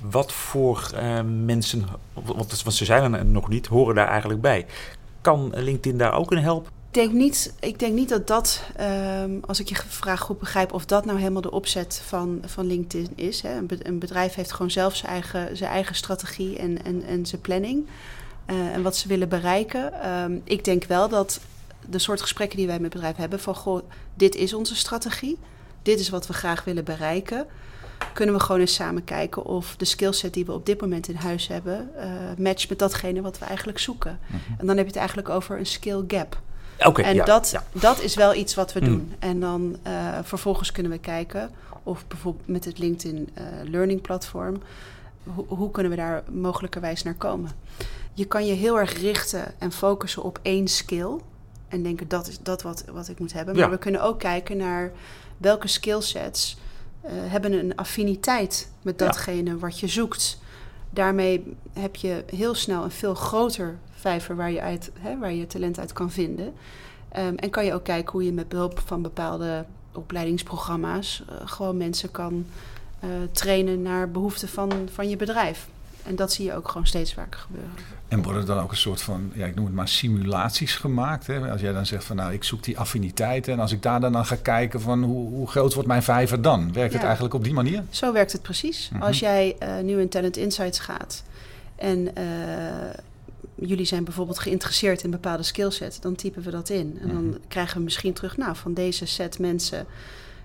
wat 0.00 0.32
voor 0.32 0.90
uh, 0.94 1.20
mensen, 1.44 1.84
want 2.12 2.74
ze 2.74 2.84
zijn 2.84 3.14
er 3.14 3.24
nog 3.24 3.48
niet, 3.48 3.66
horen 3.66 3.94
daar 3.94 4.08
eigenlijk 4.08 4.40
bij. 4.40 4.66
Kan 5.20 5.52
LinkedIn 5.54 5.98
daar 5.98 6.14
ook 6.14 6.32
in 6.32 6.38
helpen? 6.38 6.75
Denk 6.96 7.12
niet, 7.12 7.54
ik 7.60 7.78
denk 7.78 7.94
niet 7.94 8.08
dat 8.08 8.26
dat, 8.26 8.62
um, 8.80 9.40
als 9.46 9.60
ik 9.60 9.68
je 9.68 9.76
vraag 9.88 10.20
goed 10.20 10.38
begrijp, 10.38 10.72
of 10.72 10.84
dat 10.84 11.04
nou 11.04 11.18
helemaal 11.18 11.42
de 11.42 11.50
opzet 11.50 12.02
van, 12.04 12.42
van 12.44 12.66
LinkedIn 12.66 13.12
is. 13.14 13.42
Hè. 13.42 13.58
Een 13.82 13.98
bedrijf 13.98 14.34
heeft 14.34 14.52
gewoon 14.52 14.70
zelf 14.70 14.96
zijn 14.96 15.12
eigen, 15.12 15.56
zijn 15.56 15.70
eigen 15.70 15.94
strategie 15.94 16.58
en, 16.58 16.84
en, 16.84 17.02
en 17.06 17.26
zijn 17.26 17.40
planning. 17.40 17.86
Uh, 18.46 18.74
en 18.74 18.82
wat 18.82 18.96
ze 18.96 19.08
willen 19.08 19.28
bereiken. 19.28 20.10
Um, 20.10 20.40
ik 20.44 20.64
denk 20.64 20.84
wel 20.84 21.08
dat 21.08 21.40
de 21.88 21.98
soort 21.98 22.20
gesprekken 22.20 22.58
die 22.58 22.66
wij 22.66 22.78
met 22.78 22.90
bedrijven 22.90 23.20
hebben: 23.20 23.40
van 23.40 23.54
goh, 23.54 23.82
dit 24.14 24.34
is 24.34 24.54
onze 24.54 24.76
strategie. 24.76 25.38
Dit 25.82 26.00
is 26.00 26.08
wat 26.08 26.26
we 26.26 26.32
graag 26.32 26.64
willen 26.64 26.84
bereiken. 26.84 27.46
Kunnen 28.12 28.34
we 28.34 28.40
gewoon 28.40 28.60
eens 28.60 28.74
samen 28.74 29.04
kijken 29.04 29.44
of 29.44 29.74
de 29.76 29.84
skillset 29.84 30.34
die 30.34 30.44
we 30.44 30.52
op 30.52 30.66
dit 30.66 30.80
moment 30.80 31.08
in 31.08 31.14
huis 31.14 31.46
hebben, 31.46 31.90
uh, 31.96 32.04
matcht 32.38 32.68
met 32.68 32.78
datgene 32.78 33.20
wat 33.20 33.38
we 33.38 33.44
eigenlijk 33.44 33.78
zoeken. 33.78 34.18
Mm 34.26 34.40
-hmm. 34.46 34.56
En 34.58 34.66
dan 34.66 34.76
heb 34.76 34.84
je 34.84 34.90
het 34.90 35.00
eigenlijk 35.00 35.28
over 35.28 35.58
een 35.58 35.66
skill 35.66 36.04
gap. 36.08 36.44
Okay, 36.78 37.04
en 37.04 37.14
ja, 37.14 37.24
dat, 37.24 37.50
ja. 37.50 37.64
dat 37.72 38.00
is 38.00 38.14
wel 38.14 38.34
iets 38.34 38.54
wat 38.54 38.72
we 38.72 38.80
mm. 38.80 38.86
doen. 38.86 39.12
En 39.18 39.40
dan 39.40 39.76
uh, 39.86 40.18
vervolgens 40.22 40.72
kunnen 40.72 40.92
we 40.92 40.98
kijken 40.98 41.50
of 41.82 42.06
bijvoorbeeld 42.06 42.48
met 42.48 42.64
het 42.64 42.78
LinkedIn 42.78 43.28
uh, 43.38 43.44
Learning 43.70 44.00
Platform, 44.00 44.62
ho 45.34 45.46
hoe 45.48 45.70
kunnen 45.70 45.92
we 45.92 45.98
daar 45.98 46.22
mogelijkerwijs 46.30 47.02
naar 47.02 47.14
komen? 47.14 47.50
Je 48.14 48.24
kan 48.24 48.46
je 48.46 48.52
heel 48.52 48.78
erg 48.78 49.00
richten 49.00 49.54
en 49.58 49.72
focussen 49.72 50.22
op 50.22 50.38
één 50.42 50.68
skill 50.68 51.18
en 51.68 51.82
denken 51.82 52.08
dat 52.08 52.28
is 52.28 52.38
dat 52.38 52.62
wat, 52.62 52.84
wat 52.92 53.08
ik 53.08 53.18
moet 53.18 53.32
hebben. 53.32 53.54
Maar 53.54 53.64
ja. 53.64 53.70
we 53.70 53.78
kunnen 53.78 54.02
ook 54.02 54.18
kijken 54.18 54.56
naar 54.56 54.92
welke 55.36 55.68
skillsets 55.68 56.56
uh, 57.04 57.10
hebben 57.12 57.52
een 57.52 57.76
affiniteit 57.76 58.70
met 58.82 58.98
datgene 58.98 59.58
wat 59.58 59.80
je 59.80 59.88
zoekt. 59.88 60.38
Daarmee 60.90 61.56
heb 61.72 61.96
je 61.96 62.24
heel 62.34 62.54
snel 62.54 62.84
een 62.84 62.90
veel 62.90 63.14
groter 63.14 63.78
vijver 64.06 64.36
waar 64.36 64.50
je, 64.50 64.60
uit, 64.60 64.90
hè, 64.98 65.18
waar 65.18 65.32
je 65.32 65.46
talent 65.46 65.78
uit 65.78 65.92
kan 65.92 66.10
vinden. 66.10 66.46
Um, 66.46 67.34
en 67.36 67.50
kan 67.50 67.64
je 67.64 67.74
ook 67.74 67.84
kijken 67.84 68.12
hoe 68.12 68.24
je 68.24 68.32
met 68.32 68.48
behulp 68.48 68.82
van 68.84 69.02
bepaalde 69.02 69.64
opleidingsprogramma's 69.92 71.22
uh, 71.30 71.36
gewoon 71.44 71.76
mensen 71.76 72.10
kan 72.10 72.46
uh, 73.04 73.10
trainen 73.32 73.82
naar 73.82 74.10
behoeften 74.10 74.48
van, 74.48 74.72
van 74.92 75.08
je 75.08 75.16
bedrijf. 75.16 75.68
En 76.02 76.16
dat 76.16 76.32
zie 76.32 76.44
je 76.44 76.54
ook 76.54 76.68
gewoon 76.68 76.86
steeds 76.86 77.14
vaker 77.14 77.40
gebeuren. 77.40 77.70
En 78.08 78.22
worden 78.22 78.40
er 78.40 78.46
dan 78.46 78.58
ook 78.58 78.70
een 78.70 78.76
soort 78.76 79.02
van, 79.02 79.30
ja, 79.34 79.46
ik 79.46 79.54
noem 79.54 79.64
het 79.64 79.74
maar 79.74 79.88
simulaties 79.88 80.74
gemaakt? 80.74 81.26
Hè? 81.26 81.50
Als 81.50 81.60
jij 81.60 81.72
dan 81.72 81.86
zegt 81.86 82.04
van 82.04 82.16
nou, 82.16 82.32
ik 82.32 82.44
zoek 82.44 82.62
die 82.62 82.78
affiniteiten. 82.78 83.52
En 83.52 83.60
als 83.60 83.72
ik 83.72 83.82
daar 83.82 84.00
dan, 84.00 84.12
dan 84.12 84.26
ga 84.26 84.36
kijken 84.42 84.80
van 84.80 85.02
hoe, 85.02 85.28
hoe 85.28 85.48
groot 85.48 85.74
wordt 85.74 85.88
mijn 85.88 86.02
vijver 86.02 86.42
dan? 86.42 86.72
Werkt 86.72 86.90
ja. 86.90 86.96
het 86.96 87.06
eigenlijk 87.06 87.34
op 87.34 87.44
die 87.44 87.52
manier? 87.52 87.82
Zo 87.90 88.12
werkt 88.12 88.32
het 88.32 88.42
precies. 88.42 88.88
Mm 88.88 88.98
-hmm. 88.98 89.06
Als 89.06 89.18
jij 89.18 89.56
uh, 89.62 89.84
nu 89.84 90.00
in 90.00 90.08
Talent 90.08 90.36
Insights 90.36 90.78
gaat 90.78 91.24
en 91.76 92.08
jullie 93.56 93.84
zijn 93.84 94.04
bijvoorbeeld 94.04 94.38
geïnteresseerd 94.38 95.02
in 95.02 95.10
bepaalde 95.10 95.42
skillset, 95.42 95.98
dan 96.02 96.14
typen 96.14 96.42
we 96.42 96.50
dat 96.50 96.68
in. 96.68 96.98
En 97.00 97.08
dan 97.08 97.16
-hmm. 97.16 97.38
krijgen 97.48 97.76
we 97.76 97.84
misschien 97.84 98.12
terug, 98.12 98.36
nou, 98.36 98.56
van 98.56 98.74
deze 98.74 99.06
set 99.06 99.38
mensen 99.38 99.86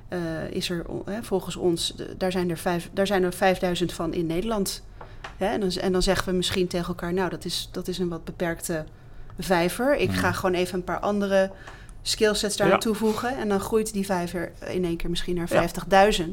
uh, 0.09 0.19
is 0.51 0.69
er 0.69 0.85
uh, 1.07 1.17
volgens 1.21 1.55
ons, 1.55 1.95
daar, 2.17 2.31
zijn 2.31 2.49
er 2.49 2.57
vijf, 2.57 2.89
daar 2.93 3.07
zijn 3.07 3.23
er 3.23 3.33
5000 3.33 3.93
van 3.93 4.13
in 4.13 4.25
Nederland. 4.25 4.83
Hè? 5.37 5.45
En, 5.45 5.59
dan, 5.59 5.69
en, 5.69 5.91
dan, 5.91 6.01
zeggen 6.01 6.29
we 6.29 6.35
misschien 6.35 6.67
tegen 6.67 6.87
elkaar, 6.87 7.13
nou, 7.13 7.29
dat 7.29 7.45
is, 7.45 7.69
dat 7.71 7.87
is 7.87 7.97
een 7.97 8.09
wat 8.09 8.23
beperkte 8.23 8.85
vijver. 9.39 9.95
Ik 9.95 10.11
ga 10.11 10.31
gewoon 10.31 10.55
even 10.55 10.77
een 10.77 10.83
paar 10.83 10.99
andere 10.99 11.51
skillsets 12.01 12.57
daar 12.57 12.67
ja. 12.67 12.77
toevoegen. 12.77 13.37
En 13.37 13.49
dan 13.49 13.59
groeit 13.59 13.93
die 13.93 14.05
vijver 14.05 14.51
in 14.67 14.85
één 14.85 14.97
keer 14.97 15.09
misschien 15.09 15.35
naar 15.35 15.49
50.000. 15.49 15.57
Ja. 15.87 16.25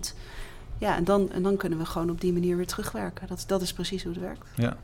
ja, 0.79 0.97
en, 0.97 1.05
dan, 1.05 1.33
en 1.33 1.43
dan 1.43 1.57
kunnen 1.57 1.79
we 1.79 1.85
gewoon 1.85 2.11
op 2.11 2.21
die 2.21 2.33
manier 2.33 2.57
weer 2.57 2.67
terugwerken. 2.67 3.27
Dat, 3.27 3.45
dat 3.47 3.63
is 3.63 3.73
precies 3.73 4.03
hoe 4.03 4.13
het 4.13 4.21
werkt. 4.21 4.47
Ja. 4.55 4.77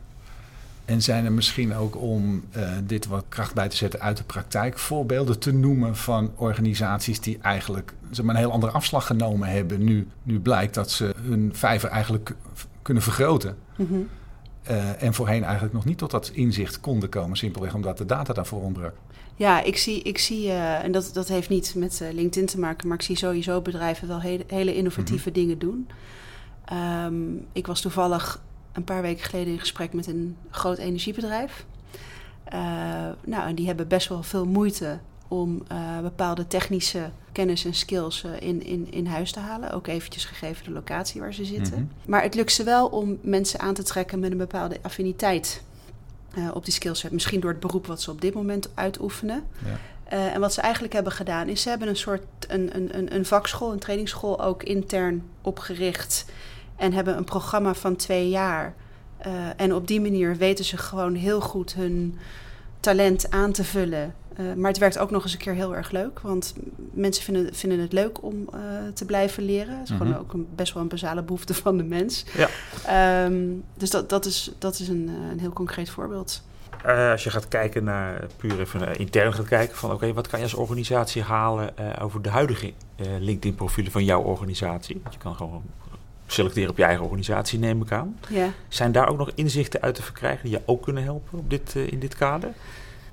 En 0.84 1.02
zijn 1.02 1.24
er 1.24 1.32
misschien 1.32 1.74
ook 1.74 1.96
om 2.00 2.44
uh, 2.56 2.70
dit 2.84 3.06
wat 3.06 3.24
kracht 3.28 3.54
bij 3.54 3.68
te 3.68 3.76
zetten 3.76 4.00
uit 4.00 4.16
de 4.16 4.24
praktijk 4.24 4.78
voorbeelden 4.78 5.38
te 5.38 5.52
noemen 5.52 5.96
van 5.96 6.32
organisaties 6.36 7.20
die 7.20 7.38
eigenlijk 7.42 7.94
zeg 8.10 8.24
maar, 8.24 8.34
een 8.34 8.40
heel 8.40 8.52
andere 8.52 8.72
afslag 8.72 9.06
genomen 9.06 9.48
hebben. 9.48 9.84
Nu, 9.84 10.08
nu 10.22 10.40
blijkt 10.40 10.74
dat 10.74 10.90
ze 10.90 11.14
hun 11.22 11.50
vijver 11.54 11.88
eigenlijk 11.88 12.34
kunnen 12.82 13.02
vergroten. 13.02 13.56
Mm 13.76 13.86
-hmm. 13.86 14.08
uh, 14.70 15.02
en 15.02 15.14
voorheen 15.14 15.44
eigenlijk 15.44 15.74
nog 15.74 15.84
niet 15.84 15.98
tot 15.98 16.10
dat 16.10 16.28
inzicht 16.28 16.80
konden 16.80 17.08
komen, 17.08 17.36
simpelweg 17.36 17.74
omdat 17.74 17.98
de 17.98 18.06
data 18.06 18.32
daarvoor 18.32 18.62
ontbrak. 18.62 18.94
Ja, 19.36 19.62
ik 19.62 19.76
zie, 19.76 20.02
ik 20.02 20.18
zie 20.18 20.46
uh, 20.46 20.84
en 20.84 20.92
dat, 20.92 21.10
dat 21.12 21.28
heeft 21.28 21.48
niet 21.48 21.74
met 21.76 22.02
LinkedIn 22.12 22.46
te 22.46 22.58
maken, 22.58 22.88
maar 22.88 22.96
ik 22.96 23.02
zie 23.02 23.16
sowieso 23.16 23.60
bedrijven 23.60 24.08
wel 24.08 24.20
hele, 24.20 24.44
hele 24.46 24.74
innovatieve 24.74 25.28
mm 25.28 25.34
-hmm. 25.34 25.42
dingen 25.42 25.58
doen. 25.58 25.88
Um, 26.72 27.46
ik 27.52 27.66
was 27.66 27.80
toevallig 27.80 28.40
een 28.74 28.84
paar 28.84 29.02
weken 29.02 29.24
geleden 29.24 29.52
in 29.52 29.58
gesprek 29.58 29.92
met 29.92 30.06
een 30.06 30.36
groot 30.50 30.78
energiebedrijf. 30.78 31.64
Uh, 32.54 32.60
nou, 33.24 33.48
en 33.48 33.54
die 33.54 33.66
hebben 33.66 33.88
best 33.88 34.08
wel 34.08 34.22
veel 34.22 34.46
moeite 34.46 34.98
om 35.28 35.62
uh, 35.72 36.00
bepaalde 36.00 36.46
technische 36.46 37.10
kennis 37.32 37.64
en 37.64 37.74
skills 37.74 38.24
uh, 38.24 38.30
in, 38.40 38.62
in, 38.62 38.92
in 38.92 39.06
huis 39.06 39.32
te 39.32 39.40
halen. 39.40 39.72
Ook 39.72 39.86
eventjes 39.86 40.24
gegeven 40.24 40.64
de 40.64 40.70
locatie 40.70 41.20
waar 41.20 41.34
ze 41.34 41.44
zitten. 41.44 41.72
Mm 41.72 41.78
-hmm. 41.78 41.90
Maar 42.06 42.22
het 42.22 42.34
lukt 42.34 42.52
ze 42.52 42.64
wel 42.64 42.86
om 42.86 43.18
mensen 43.22 43.60
aan 43.60 43.74
te 43.74 43.82
trekken 43.82 44.18
met 44.18 44.30
een 44.30 44.38
bepaalde 44.38 44.78
affiniteit 44.82 45.62
op 46.52 46.64
die 46.64 46.74
skillset. 46.74 47.12
Misschien 47.12 47.40
door 47.40 47.50
het 47.50 47.60
beroep 47.60 47.86
wat 47.86 48.02
ze 48.02 48.10
op 48.10 48.20
dit 48.20 48.34
moment 48.34 48.68
uitoefenen. 48.74 49.44
Ja. 49.64 50.32
en 50.32 50.40
wat 50.40 50.52
ze 50.52 50.60
eigenlijk 50.60 50.92
hebben 50.94 51.12
gedaan 51.12 51.48
is 51.48 51.62
ze 51.62 51.68
hebben 51.68 51.88
een 51.88 51.96
soort 51.96 52.22
een, 52.48 52.76
een, 52.96 53.14
een 53.14 53.26
vakschool, 53.26 53.72
een 53.72 53.78
trainingsschool 53.78 54.42
ook 54.42 54.62
intern 54.62 55.22
opgericht. 55.40 56.24
En 56.84 56.92
hebben 56.92 57.16
een 57.16 57.24
programma 57.24 57.74
van 57.74 57.96
twee 57.96 58.28
jaar. 58.28 58.74
en 59.56 59.74
op 59.74 59.86
die 59.86 60.00
manier 60.00 60.36
weten 60.36 60.64
ze 60.64 60.76
gewoon 60.76 61.14
heel 61.14 61.40
goed 61.40 61.74
hun 61.74 62.18
talent 62.80 63.30
aan 63.30 63.52
te 63.52 63.64
vullen. 63.64 64.14
Uh, 64.40 64.54
maar 64.54 64.70
het 64.70 64.78
werkt 64.78 64.98
ook 64.98 65.10
nog 65.10 65.22
eens 65.22 65.32
een 65.32 65.38
keer 65.38 65.54
heel 65.54 65.76
erg 65.76 65.90
leuk. 65.90 66.20
Want 66.20 66.54
mensen 66.92 67.24
vinden, 67.24 67.54
vinden 67.54 67.78
het 67.78 67.92
leuk 67.92 68.22
om 68.22 68.48
uh, 68.54 68.60
te 68.94 69.04
blijven 69.04 69.42
leren. 69.42 69.78
Het 69.78 69.88
is 69.88 69.96
gewoon 69.96 70.12
mhm. 70.12 70.20
ook 70.20 70.32
een, 70.32 70.48
best 70.54 70.72
wel 70.72 70.82
een 70.82 70.88
basale 70.88 71.22
behoefte 71.22 71.54
van 71.54 71.76
de 71.76 71.84
mens. 71.84 72.24
Ja. 72.86 73.24
Um, 73.24 73.64
dus 73.76 73.90
dat, 73.90 74.08
dat 74.08 74.24
is, 74.24 74.52
dat 74.58 74.78
is 74.78 74.88
een, 74.88 75.10
een 75.30 75.40
heel 75.40 75.52
concreet 75.52 75.90
voorbeeld. 75.90 76.42
Uh, 76.86 77.10
als 77.10 77.24
je 77.24 77.30
gaat 77.30 77.48
kijken 77.48 77.84
naar, 77.84 78.26
puur 78.36 78.60
even 78.60 78.96
intern 78.96 79.34
gaat 79.34 79.48
kijken 79.48 79.76
van 79.76 79.92
oké, 79.92 80.12
wat 80.12 80.26
kan 80.26 80.38
je 80.38 80.44
als 80.44 80.54
organisatie 80.54 81.22
halen 81.22 81.74
over 82.00 82.22
de 82.22 82.28
huidige 82.28 82.72
LinkedIn 83.18 83.54
profielen 83.54 83.92
van 83.92 84.04
jouw 84.04 84.22
organisatie? 84.22 85.00
Want 85.02 85.14
je 85.14 85.20
kan 85.20 85.34
gewoon 85.34 85.62
selecteren 86.34 86.70
op 86.70 86.76
je 86.76 86.84
eigen 86.84 87.04
organisatie, 87.04 87.58
neem 87.58 87.82
ik 87.82 87.92
aan. 87.92 88.18
Ja. 88.28 88.48
Zijn 88.68 88.92
daar 88.92 89.08
ook 89.08 89.18
nog 89.18 89.30
inzichten 89.34 89.80
uit 89.80 89.94
te 89.94 90.02
verkrijgen 90.02 90.42
die 90.42 90.52
je 90.52 90.62
ook 90.66 90.82
kunnen 90.82 91.02
helpen 91.02 91.38
op 91.38 91.50
dit, 91.50 91.74
in 91.74 91.98
dit 91.98 92.14
kader? 92.14 92.52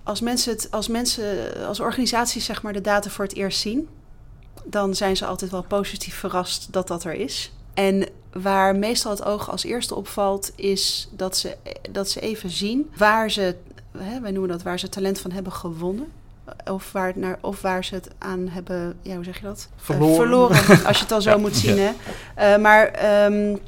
Als 0.04 0.22
mensen, 0.22 0.54
het, 0.54 0.68
als 0.72 0.88
mensen, 0.88 1.56
als 1.68 1.80
organisaties 1.80 2.46
zeg 2.46 2.62
maar 2.62 2.74
de 2.74 2.82
data 2.82 3.10
voor 3.10 3.26
het 3.26 3.36
eerst 3.36 3.60
zien, 3.60 3.88
dan 4.66 4.96
zijn 4.96 5.18
ze 5.18 5.26
altijd 5.26 5.52
wel 5.52 5.64
positief 5.64 6.16
verrast 6.16 6.74
dat 6.74 6.88
dat 6.88 7.04
er 7.04 7.14
is. 7.14 7.52
En 7.74 8.08
waar 8.32 8.76
meestal 8.76 9.12
het 9.12 9.24
oog 9.24 9.52
als 9.52 9.64
eerste 9.64 9.96
opvalt, 9.96 10.52
is 10.56 11.10
dat 11.12 11.38
ze, 11.38 11.58
dat 11.92 12.10
ze 12.10 12.20
even 12.20 12.50
zien 12.50 12.90
waar 12.98 13.32
ze, 13.32 13.56
hè, 13.98 14.20
wij 14.20 14.32
noemen 14.32 14.50
dat 14.50 14.64
waar 14.64 14.80
ze 14.80 14.90
talent 14.90 15.20
van 15.20 15.32
hebben 15.32 15.54
gewonnen. 15.54 16.08
Of 16.66 16.92
waar, 16.92 17.12
naar, 17.16 17.38
of 17.42 17.62
waar 17.62 17.84
ze 17.84 17.96
het 17.96 18.10
aan 18.18 18.48
hebben, 18.48 18.98
ja, 19.02 19.16
hoe 19.16 19.24
zeg 19.24 19.38
je 19.38 19.44
dat? 19.44 19.70
Verloren. 19.76 20.16
verloren 20.16 20.86
als 20.88 20.98
je 20.98 21.04
het 21.04 21.12
al 21.12 21.22
zo 21.22 21.40
moet 21.40 21.56
zien. 21.56 21.78
Hè? 21.78 21.92
Uh, 22.56 22.62
maar 22.62 22.86
um, 23.26 23.60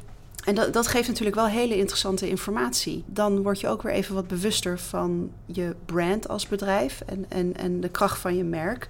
en 0.44 0.54
dat, 0.54 0.72
dat 0.72 0.86
geeft 0.86 1.08
natuurlijk 1.08 1.36
wel 1.36 1.46
hele 1.46 1.76
interessante 1.76 2.28
informatie. 2.28 3.04
Dan 3.06 3.42
word 3.42 3.60
je 3.60 3.68
ook 3.68 3.82
weer 3.82 3.92
even 3.92 4.14
wat 4.14 4.28
bewuster 4.28 4.78
van 4.78 5.30
je 5.46 5.74
brand 5.84 6.28
als 6.28 6.48
bedrijf 6.48 7.02
en, 7.06 7.26
en, 7.28 7.56
en 7.56 7.80
de 7.80 7.88
kracht 7.88 8.18
van 8.18 8.36
je 8.36 8.44
merk. 8.44 8.88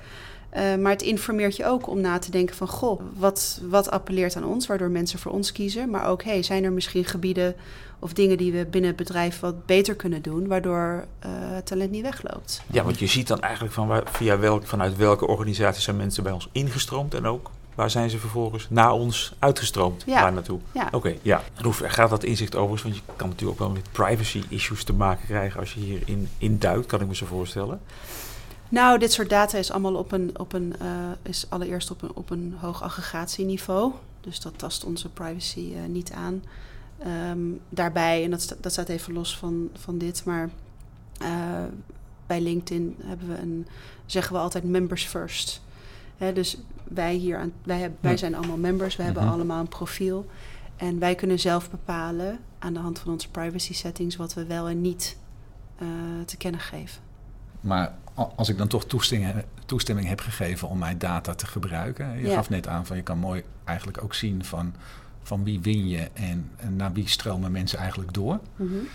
Uh, 0.56 0.74
maar 0.74 0.92
het 0.92 1.02
informeert 1.02 1.56
je 1.56 1.66
ook 1.66 1.88
om 1.88 2.00
na 2.00 2.18
te 2.18 2.30
denken 2.30 2.56
van... 2.56 2.68
goh, 2.68 3.00
wat, 3.16 3.60
wat 3.68 3.90
appelleert 3.90 4.36
aan 4.36 4.44
ons, 4.44 4.66
waardoor 4.66 4.90
mensen 4.90 5.18
voor 5.18 5.32
ons 5.32 5.52
kiezen. 5.52 5.90
Maar 5.90 6.08
ook, 6.08 6.22
hey, 6.22 6.42
zijn 6.42 6.64
er 6.64 6.72
misschien 6.72 7.04
gebieden 7.04 7.54
of 7.98 8.12
dingen 8.12 8.36
die 8.36 8.52
we 8.52 8.66
binnen 8.66 8.90
het 8.90 8.98
bedrijf 8.98 9.40
wat 9.40 9.66
beter 9.66 9.94
kunnen 9.94 10.22
doen... 10.22 10.46
waardoor 10.46 11.04
uh, 11.26 11.30
talent 11.64 11.90
niet 11.90 12.02
wegloopt. 12.02 12.62
Ja, 12.70 12.82
want 12.82 12.98
je 12.98 13.06
ziet 13.06 13.26
dan 13.26 13.40
eigenlijk 13.40 13.74
van 13.74 13.86
waar, 13.86 14.02
via 14.10 14.38
welk, 14.38 14.66
vanuit 14.66 14.96
welke 14.96 15.26
organisaties 15.26 15.84
zijn 15.84 15.96
mensen 15.96 16.22
bij 16.22 16.32
ons 16.32 16.48
ingestroomd... 16.52 17.14
en 17.14 17.26
ook 17.26 17.50
Waar 17.74 17.90
zijn 17.90 18.10
ze 18.10 18.18
vervolgens 18.18 18.66
naar 18.70 18.92
ons 18.92 19.34
uitgestroomd? 19.38 20.02
Ja. 20.06 20.22
Waar 20.22 20.32
naartoe? 20.32 20.60
Ja. 20.72 20.88
Oké, 20.92 21.14
ja. 21.22 21.42
En 21.54 21.64
hoe 21.64 21.72
gaat 21.72 22.10
dat 22.10 22.24
inzicht 22.24 22.54
overigens? 22.54 22.82
Want 22.82 22.94
je 22.94 23.02
kan 23.16 23.28
natuurlijk 23.28 23.60
ook 23.60 23.66
wel 23.66 23.76
met 23.76 23.92
privacy 23.92 24.42
issues 24.48 24.84
te 24.84 24.92
maken 24.92 25.26
krijgen 25.26 25.60
als 25.60 25.74
je 25.74 25.80
hierin 25.80 26.28
induikt, 26.38 26.86
kan 26.86 27.00
ik 27.00 27.06
me 27.06 27.14
zo 27.14 27.26
voorstellen. 27.26 27.80
Nou, 28.74 28.98
dit 28.98 29.12
soort 29.12 29.28
data 29.28 29.58
is 29.58 29.70
allemaal 29.70 29.94
op 29.94 30.12
een, 30.12 30.38
op 30.38 30.52
een 30.52 30.74
uh, 30.82 31.10
is 31.22 31.46
allereerst 31.48 31.90
op 31.90 32.02
een, 32.02 32.14
op 32.14 32.30
een 32.30 32.54
hoog 32.60 32.82
aggregatieniveau. 32.82 33.92
Dus 34.20 34.40
dat 34.40 34.58
tast 34.58 34.84
onze 34.84 35.08
privacy 35.08 35.72
uh, 35.74 35.84
niet 35.88 36.12
aan. 36.12 36.42
Um, 37.30 37.60
daarbij, 37.68 38.24
en 38.24 38.30
dat, 38.30 38.56
dat 38.60 38.72
staat 38.72 38.88
even 38.88 39.12
los 39.12 39.38
van, 39.38 39.70
van 39.72 39.98
dit, 39.98 40.24
maar 40.24 40.50
uh, 41.22 41.28
bij 42.26 42.40
LinkedIn 42.40 42.96
hebben 43.04 43.28
we 43.28 43.38
een, 43.38 43.66
zeggen 44.06 44.32
we 44.32 44.38
altijd 44.38 44.64
members 44.64 45.04
first. 45.04 45.62
He, 46.16 46.32
dus 46.32 46.58
wij 46.84 47.14
hier 47.14 47.38
aan, 47.38 47.52
wij, 47.62 47.78
hebben, 47.78 47.98
wij 48.00 48.16
zijn 48.16 48.34
allemaal 48.34 48.56
members, 48.56 48.96
we 48.96 49.02
hebben 49.02 49.22
mhm. 49.22 49.32
allemaal 49.32 49.60
een 49.60 49.68
profiel. 49.68 50.26
En 50.76 50.98
wij 50.98 51.14
kunnen 51.14 51.38
zelf 51.38 51.70
bepalen 51.70 52.38
aan 52.58 52.72
de 52.72 52.80
hand 52.80 52.98
van 52.98 53.12
onze 53.12 53.30
privacy 53.30 53.74
settings 53.74 54.16
wat 54.16 54.34
we 54.34 54.44
wel 54.44 54.68
en 54.68 54.80
niet 54.80 55.16
te 56.24 56.36
kennen 56.36 56.60
geven. 56.60 57.02
Maar 57.60 57.94
als 58.14 58.48
ik 58.48 58.58
dan 58.58 58.68
toch 58.68 58.84
toestemming, 58.84 59.44
toestemming 59.66 60.08
heb 60.08 60.20
gegeven 60.20 60.68
om 60.68 60.78
mijn 60.78 60.98
data 60.98 61.34
te 61.34 61.46
gebruiken. 61.46 62.20
Je 62.20 62.30
gaf 62.30 62.48
net 62.48 62.68
aan 62.68 62.86
van 62.86 62.96
je 62.96 63.02
kan 63.02 63.18
mooi 63.18 63.42
eigenlijk 63.64 64.02
ook 64.02 64.14
zien 64.14 64.44
van, 64.44 64.74
van 65.22 65.44
wie 65.44 65.60
win 65.60 65.88
je 65.88 66.08
en, 66.12 66.50
en 66.56 66.76
naar 66.76 66.92
wie 66.92 67.08
stromen 67.08 67.52
mensen 67.52 67.78
eigenlijk 67.78 68.14
door. 68.14 68.40
Mm 68.56 68.68
-hmm. 68.68 68.88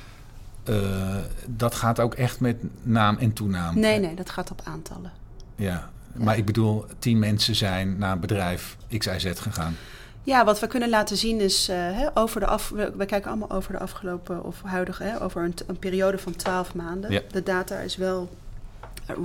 uh, 0.75 1.17
dat 1.47 1.75
gaat 1.75 1.99
ook 1.99 2.13
echt 2.13 2.39
met 2.39 2.57
naam 2.81 3.17
en 3.17 3.33
toenaam. 3.33 3.79
Nee, 3.79 3.99
nee, 3.99 4.15
dat 4.15 4.29
gaat 4.29 4.51
op 4.51 4.61
aantallen. 4.63 5.11
Ja, 5.55 5.89
maar 6.13 6.37
ik 6.37 6.45
bedoel, 6.45 6.85
tien 6.99 7.19
mensen 7.19 7.55
zijn 7.55 7.97
naar 7.97 8.11
een 8.11 8.19
bedrijf 8.19 8.77
XIZ 8.97 9.31
gegaan. 9.35 9.75
Ja, 10.23 10.45
wat 10.45 10.59
we 10.59 10.67
kunnen 10.67 10.89
laten 10.89 11.17
zien 11.17 11.39
is 11.39 11.69
uh, 11.69 11.75
hè, 11.75 12.07
over 12.13 12.39
de 12.39 12.45
af. 12.45 12.69
We, 12.69 13.05
kijken 13.05 13.29
allemaal 13.29 13.51
over 13.51 13.71
de 13.71 13.79
afgelopen 13.79 14.43
of 14.43 14.61
huidige, 14.61 15.03
hè, 15.03 15.21
over 15.21 15.43
een, 15.43 15.53
een, 15.67 15.79
periode 15.79 16.17
van 16.17 16.35
twaalf 16.35 16.73
maanden. 16.73 17.11
Ja. 17.11 17.21
De 17.31 17.43
data 17.43 17.77
is 17.77 17.95
wel 17.95 18.29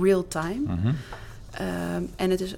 real 0.01 0.27
time. 0.27 0.61
Mm 0.67 0.79
-hmm. 0.79 0.95
um, 1.95 2.09
en 2.15 2.29
het 2.29 2.41
is 2.41 2.55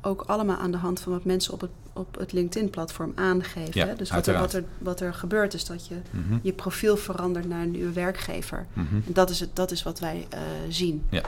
ook 0.00 0.24
allemaal 0.26 0.56
aan 0.56 0.70
de 0.70 0.76
hand 0.76 1.00
van 1.00 1.12
wat 1.12 1.24
mensen 1.24 1.52
op 1.52 1.60
het, 1.60 1.70
op 1.92 2.18
het 2.18 2.32
LinkedIn-platform 2.32 3.12
aangeven. 3.14 3.86
Ja, 3.86 3.94
Dus 3.94 4.10
wat 4.10 4.26
er, 4.26 4.38
wat, 4.38 4.52
er, 4.52 4.64
wat 4.78 5.00
er 5.00 5.14
gebeurt 5.14 5.54
is 5.54 5.64
dat 5.64 5.86
je 5.86 5.94
mm 6.10 6.24
-hmm. 6.28 6.40
je 6.42 6.52
profiel 6.52 6.96
verandert 6.96 7.48
naar 7.48 7.62
een 7.62 7.70
nieuwe 7.70 7.92
werkgever. 7.92 8.66
Mm 8.72 8.86
-hmm. 8.90 9.02
En 9.06 9.12
dat 9.12 9.30
is, 9.30 9.40
het, 9.40 9.56
dat 9.56 9.70
is 9.70 9.82
wat 9.82 9.98
wij 9.98 10.26
uh, 10.34 10.40
zien. 10.68 11.06
Ja. 11.10 11.22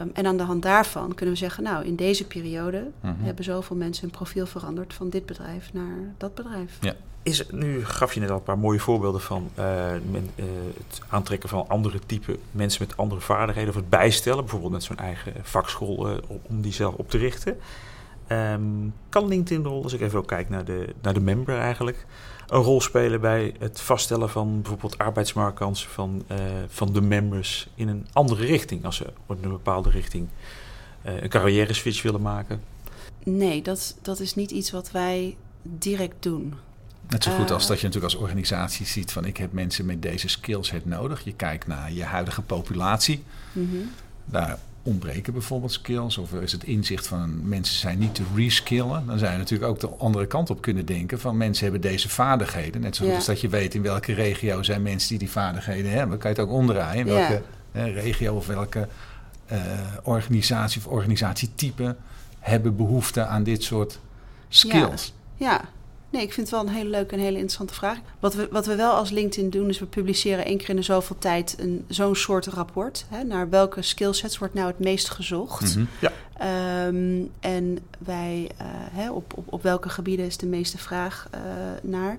Um, 0.00 0.10
en 0.12 0.26
aan 0.26 0.36
de 0.36 0.42
hand 0.42 0.62
daarvan 0.62 1.14
kunnen 1.14 1.34
we 1.34 1.40
zeggen, 1.40 1.62
nou, 1.62 1.84
in 1.84 1.96
deze 1.96 2.26
periode 2.26 2.78
mm 2.78 3.10
-hmm. 3.10 3.24
hebben 3.24 3.44
zoveel 3.44 3.76
mensen 3.76 4.02
hun 4.02 4.16
profiel 4.16 4.46
veranderd 4.46 4.94
van 4.94 5.10
dit 5.10 5.26
bedrijf 5.26 5.72
naar 5.72 6.14
dat 6.16 6.34
bedrijf. 6.34 6.78
Ja. 6.80 6.94
Is, 7.22 7.44
nu 7.50 7.84
gaf 7.84 8.14
je 8.14 8.20
net 8.20 8.30
al 8.30 8.36
een 8.36 8.42
paar 8.42 8.58
mooie 8.58 8.80
voorbeelden 8.80 9.20
van 9.20 9.50
uh, 9.58 9.64
men, 10.10 10.30
uh, 10.36 10.44
het 10.76 11.00
aantrekken 11.08 11.48
van 11.48 11.68
andere 11.68 11.98
type 12.06 12.38
mensen 12.50 12.86
met 12.86 12.96
andere 12.96 13.20
vaardigheden 13.20 13.68
of 13.68 13.74
het 13.74 13.88
bijstellen, 13.88 14.40
bijvoorbeeld 14.40 14.72
met 14.72 14.82
zo'n 14.82 14.96
eigen 14.96 15.32
vakschool 15.42 16.10
uh, 16.10 16.16
om 16.42 16.60
die 16.60 16.72
zelf 16.72 16.94
op 16.94 17.10
te 17.10 17.18
richten. 17.18 17.56
Um, 18.28 18.94
kan 19.08 19.28
LinkedIn 19.28 19.64
rol, 19.64 19.82
als 19.82 19.92
ik 19.92 20.00
even 20.00 20.18
ook 20.18 20.26
kijk 20.26 20.48
naar 20.48 20.64
de, 20.64 20.94
naar 21.02 21.14
de 21.14 21.20
member 21.20 21.58
eigenlijk, 21.58 22.06
een 22.46 22.62
rol 22.62 22.80
spelen 22.80 23.20
bij 23.20 23.54
het 23.58 23.80
vaststellen 23.80 24.30
van 24.30 24.60
bijvoorbeeld 24.60 24.98
arbeidsmarktkansen 24.98 25.90
van, 25.90 26.24
van 26.68 26.92
de 26.92 27.00
members 27.00 27.68
in 27.74 27.88
een 27.88 28.06
andere 28.12 28.44
richting, 28.44 28.84
als 28.84 28.96
ze 28.96 29.04
in 29.28 29.36
een 29.42 29.50
bepaalde 29.50 29.90
richting 29.90 30.28
een 31.02 31.28
carrière 31.28 31.72
switch 31.72 32.02
willen 32.02 32.22
maken? 32.22 32.62
Nee, 33.24 33.62
dat, 33.62 33.96
dat 34.02 34.20
is 34.20 34.34
niet 34.34 34.50
iets 34.50 34.70
wat 34.70 34.90
wij 34.90 35.36
direct 35.62 36.22
doen. 36.22 36.54
Net 37.08 37.24
zo 37.24 37.30
goed 37.30 37.50
als 37.50 37.66
dat 37.66 37.80
je 37.80 37.86
natuurlijk 37.86 38.12
als 38.14 38.22
organisatie 38.22 38.86
ziet 38.86 39.12
van 39.12 39.24
ik 39.24 39.36
heb 39.36 39.52
mensen 39.52 39.86
met 39.86 40.02
deze 40.02 40.28
skillset 40.28 40.86
nodig. 40.86 41.24
Je 41.24 41.34
kijkt 41.34 41.66
naar 41.66 41.92
je 41.92 42.04
huidige 42.04 42.42
populatie. 42.42 43.24
Mm 43.52 43.70
-hmm. 43.70 43.90
Daar 44.24 44.58
ontbreken 44.82 45.32
bijvoorbeeld 45.32 45.72
skills, 45.72 46.18
of 46.18 46.32
is 46.32 46.52
het 46.52 46.64
inzicht 46.64 47.06
van 47.06 47.48
mensen 47.48 47.76
zijn 47.76 47.98
niet 47.98 48.14
te 48.14 48.22
reskillen, 48.36 49.06
dan 49.06 49.18
zou 49.18 49.32
je 49.32 49.38
natuurlijk 49.38 49.70
ook 49.70 49.80
de 49.80 49.88
andere 49.88 50.26
kant 50.26 50.50
op 50.50 50.60
kunnen 50.60 50.86
denken 50.86 51.20
van 51.20 51.36
mensen 51.36 51.62
hebben 51.62 51.90
deze 51.90 52.08
vaardigheden. 52.08 52.80
Net 52.80 52.96
zoals 52.96 53.26
ja. 53.26 53.32
dat 53.32 53.40
je 53.40 53.48
weet 53.48 53.74
in 53.74 53.82
welke 53.82 54.12
regio 54.12 54.62
zijn 54.62 54.82
mensen 54.82 55.08
die 55.08 55.18
die 55.18 55.30
vaardigheden 55.30 55.90
hebben, 55.90 56.18
kan 56.18 56.30
je 56.30 56.36
het 56.36 56.46
ook 56.46 56.52
omdraaien. 56.54 56.98
In 56.98 57.14
welke 57.14 57.32
ja. 57.32 57.40
hè, 57.80 57.84
regio 57.84 58.34
of 58.34 58.46
welke 58.46 58.88
uh, 59.52 59.58
organisatie 60.02 60.80
of 60.80 60.86
organisatietype 60.86 61.96
hebben 62.38 62.76
behoefte 62.76 63.24
aan 63.24 63.42
dit 63.42 63.62
soort 63.62 63.98
skills. 64.48 65.12
Ja. 65.36 65.50
ja. 65.50 65.60
Nee, 66.12 66.22
ik 66.22 66.32
vind 66.32 66.50
het 66.50 66.56
wel 66.56 66.66
een 66.66 66.74
hele 66.74 66.90
leuke 66.90 67.12
en 67.12 67.18
hele 67.18 67.36
interessante 67.36 67.74
vraag. 67.74 67.98
Wat 68.20 68.34
we, 68.34 68.48
wat 68.50 68.66
we 68.66 68.74
wel 68.74 68.92
als 68.92 69.10
LinkedIn 69.10 69.50
doen, 69.50 69.68
is 69.68 69.78
we 69.78 69.86
publiceren 69.86 70.44
één 70.44 70.58
keer 70.58 70.68
in 70.68 70.76
de 70.76 70.82
zoveel 70.82 71.18
tijd 71.18 71.56
zo'n 71.88 72.16
soort 72.16 72.46
rapport. 72.46 73.04
Hè, 73.08 73.24
naar 73.24 73.50
welke 73.50 73.82
skillsets 73.82 74.38
wordt 74.38 74.54
nou 74.54 74.66
het 74.66 74.78
meest 74.78 75.10
gezocht. 75.10 75.74
-hmm. 75.74 75.88
ja. 75.98 76.12
Um, 76.86 77.30
en 77.40 77.78
wij, 77.98 78.50
uh, 78.60 78.66
hè, 78.70 79.10
op, 79.10 79.32
op, 79.36 79.52
op 79.52 79.62
welke 79.62 79.88
gebieden 79.88 80.26
is 80.26 80.36
de 80.36 80.46
meeste 80.46 80.78
vraag 80.78 81.28
uh, 81.34 81.40
naar. 81.82 82.18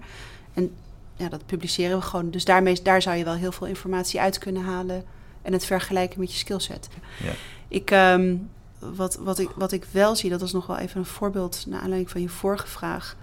En 0.53 0.71
ja, 1.15 1.29
dat 1.29 1.45
publiceren 1.45 1.97
we 1.97 2.03
gewoon. 2.03 2.29
Dus 2.29 2.45
daarmee, 2.45 2.81
daar 2.81 3.01
zou 3.01 3.17
je 3.17 3.23
wel 3.23 3.33
heel 3.33 3.51
veel 3.51 3.67
informatie 3.67 4.21
uit 4.21 4.38
kunnen 4.38 4.63
halen. 4.63 5.03
En 5.41 5.53
het 5.53 5.65
vergelijken 5.65 6.19
met 6.19 6.31
je 6.31 6.38
skillset. 6.38 6.88
Ja. 7.23 7.31
Ik, 7.67 7.91
um, 7.91 8.50
wat, 8.79 9.15
wat, 9.15 9.39
ik, 9.39 9.50
wat 9.55 9.71
ik 9.71 9.85
wel 9.91 10.15
zie, 10.15 10.29
dat 10.29 10.41
is 10.41 10.51
nog 10.51 10.65
wel 10.65 10.77
even 10.77 11.00
een 11.00 11.05
voorbeeld 11.05 11.63
naar 11.67 11.79
aanleiding 11.79 12.12
van 12.12 12.21
je 12.21 12.29
vorige 12.29 12.67
vraag. 12.67 13.15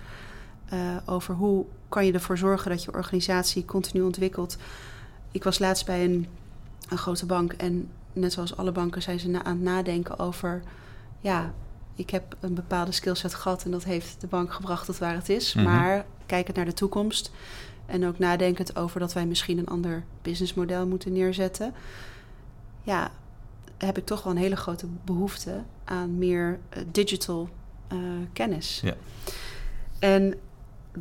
Uh, 0.72 0.96
over 1.06 1.34
hoe 1.34 1.64
kan 1.88 2.06
je 2.06 2.12
ervoor 2.12 2.38
zorgen 2.38 2.70
dat 2.70 2.84
je 2.84 2.94
organisatie 2.94 3.64
continu 3.64 4.02
ontwikkelt. 4.02 4.56
Ik 5.30 5.44
was 5.44 5.58
laatst 5.58 5.86
bij 5.86 6.04
een, 6.04 6.26
een 6.88 6.98
grote 6.98 7.26
bank 7.26 7.52
en 7.52 7.88
net 8.12 8.32
zoals 8.32 8.56
alle 8.56 8.72
banken 8.72 9.02
zijn 9.02 9.20
ze 9.20 9.28
na, 9.28 9.42
aan 9.42 9.54
het 9.54 9.62
nadenken 9.62 10.18
over... 10.18 10.62
ja, 11.20 11.52
ik 11.94 12.10
heb 12.10 12.36
een 12.40 12.54
bepaalde 12.54 12.92
skillset 12.92 13.34
gehad 13.34 13.64
en 13.64 13.70
dat 13.70 13.84
heeft 13.84 14.20
de 14.20 14.26
bank 14.26 14.52
gebracht 14.52 14.86
tot 14.86 14.98
waar 14.98 15.14
het 15.14 15.28
is. 15.28 15.54
Mm 15.54 15.64
-hmm. 15.64 15.72
Maar 15.72 16.04
kijkend 16.26 16.56
naar 16.56 16.64
de 16.64 16.72
toekomst 16.72 17.30
en 17.86 18.06
ook 18.06 18.18
nadenkend 18.18 18.76
over 18.76 19.00
dat 19.00 19.12
wij 19.12 19.26
misschien 19.26 19.58
een 19.58 19.66
ander 19.66 20.04
businessmodel 20.22 20.86
moeten 20.86 21.12
neerzetten. 21.12 21.74
Ja, 22.82 23.10
heb 23.78 23.98
ik 23.98 24.06
toch 24.06 24.22
wel 24.22 24.32
een 24.32 24.38
hele 24.38 24.56
grote 24.56 24.86
behoefte 25.04 25.62
aan 25.84 26.18
meer 26.18 26.58
uh, 26.76 26.82
digital 26.90 27.48
uh, 27.92 27.98
kennis. 28.32 28.80
Ja. 28.84 28.94
En 29.98 30.34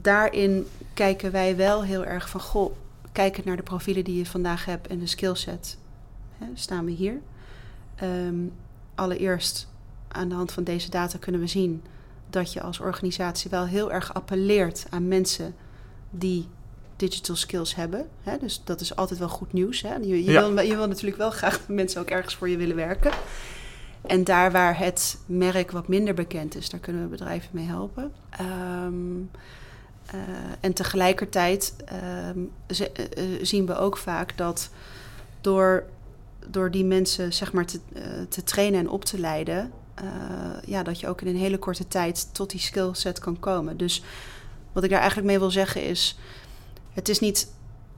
daarin 0.01 0.67
kijken 0.93 1.31
wij 1.31 1.55
wel 1.55 1.83
heel 1.83 2.05
erg 2.05 2.29
van, 2.29 2.41
goh, 2.41 2.75
kijkend 3.11 3.45
naar 3.45 3.57
de 3.57 3.63
profielen 3.63 4.03
die 4.03 4.17
je 4.17 4.25
vandaag 4.25 4.65
hebt 4.65 4.87
en 4.87 4.99
de 4.99 5.07
skillset, 5.07 5.77
hè, 6.37 6.45
staan 6.53 6.85
we 6.85 6.91
hier. 6.91 7.21
Um, 8.03 8.53
allereerst 8.95 9.67
aan 10.07 10.29
de 10.29 10.35
hand 10.35 10.51
van 10.51 10.63
deze 10.63 10.89
data 10.89 11.17
kunnen 11.17 11.41
we 11.41 11.47
zien 11.47 11.83
dat 12.29 12.53
je 12.53 12.61
als 12.61 12.79
organisatie 12.79 13.49
wel 13.49 13.65
heel 13.65 13.91
erg 13.91 14.13
appelleert 14.13 14.85
aan 14.89 15.07
mensen 15.07 15.55
die 16.09 16.47
digital 16.95 17.35
skills 17.35 17.75
hebben. 17.75 18.07
Hè? 18.21 18.37
Dus 18.37 18.61
dat 18.63 18.81
is 18.81 18.95
altijd 18.95 19.19
wel 19.19 19.29
goed 19.29 19.53
nieuws. 19.53 19.81
Hè? 19.81 19.95
Je, 19.95 20.23
je, 20.23 20.31
wil, 20.31 20.59
je 20.59 20.75
wil 20.75 20.87
natuurlijk 20.87 21.17
wel 21.17 21.31
graag 21.31 21.57
dat 21.57 21.67
mensen 21.67 22.01
ook 22.01 22.09
ergens 22.09 22.35
voor 22.35 22.49
je 22.49 22.57
willen 22.57 22.75
werken. 22.75 23.11
En 24.01 24.23
daar 24.23 24.51
waar 24.51 24.77
het 24.77 25.17
merk 25.25 25.71
wat 25.71 25.87
minder 25.87 26.13
bekend 26.13 26.55
is, 26.55 26.69
daar 26.69 26.79
kunnen 26.79 27.01
we 27.01 27.07
bedrijven 27.07 27.49
mee 27.53 27.65
helpen. 27.65 28.11
Um, 28.85 29.31
uh, 30.15 30.21
en 30.59 30.73
tegelijkertijd 30.73 31.75
um, 32.35 32.51
ze, 32.69 32.91
uh, 33.17 33.39
zien 33.41 33.65
we 33.65 33.77
ook 33.77 33.97
vaak 33.97 34.37
dat 34.37 34.69
door, 35.41 35.83
door 36.47 36.71
die 36.71 36.85
mensen 36.85 37.33
zeg 37.33 37.53
maar 37.53 37.65
te, 37.65 37.79
te 38.29 38.43
trainen 38.43 38.79
en 38.79 38.89
op 38.89 39.05
te 39.05 39.19
leiden, 39.19 39.71
ja, 40.65 40.83
dat 40.83 40.99
je 40.99 41.07
ook 41.07 41.21
in 41.21 41.27
een 41.27 41.35
hele 41.35 41.57
korte 41.57 41.87
tijd 41.87 42.33
tot 42.33 42.49
die 42.49 42.59
skillset 42.59 43.19
kan 43.19 43.39
komen. 43.39 43.77
Dus 43.77 44.03
wat 44.71 44.83
ik 44.83 44.89
daar 44.89 44.99
eigenlijk 44.99 45.29
mee 45.29 45.39
wil 45.39 45.51
zeggen 45.51 45.83
is, 45.83 46.17
het 46.93 47.09
is 47.09 47.19
niet, 47.19 47.51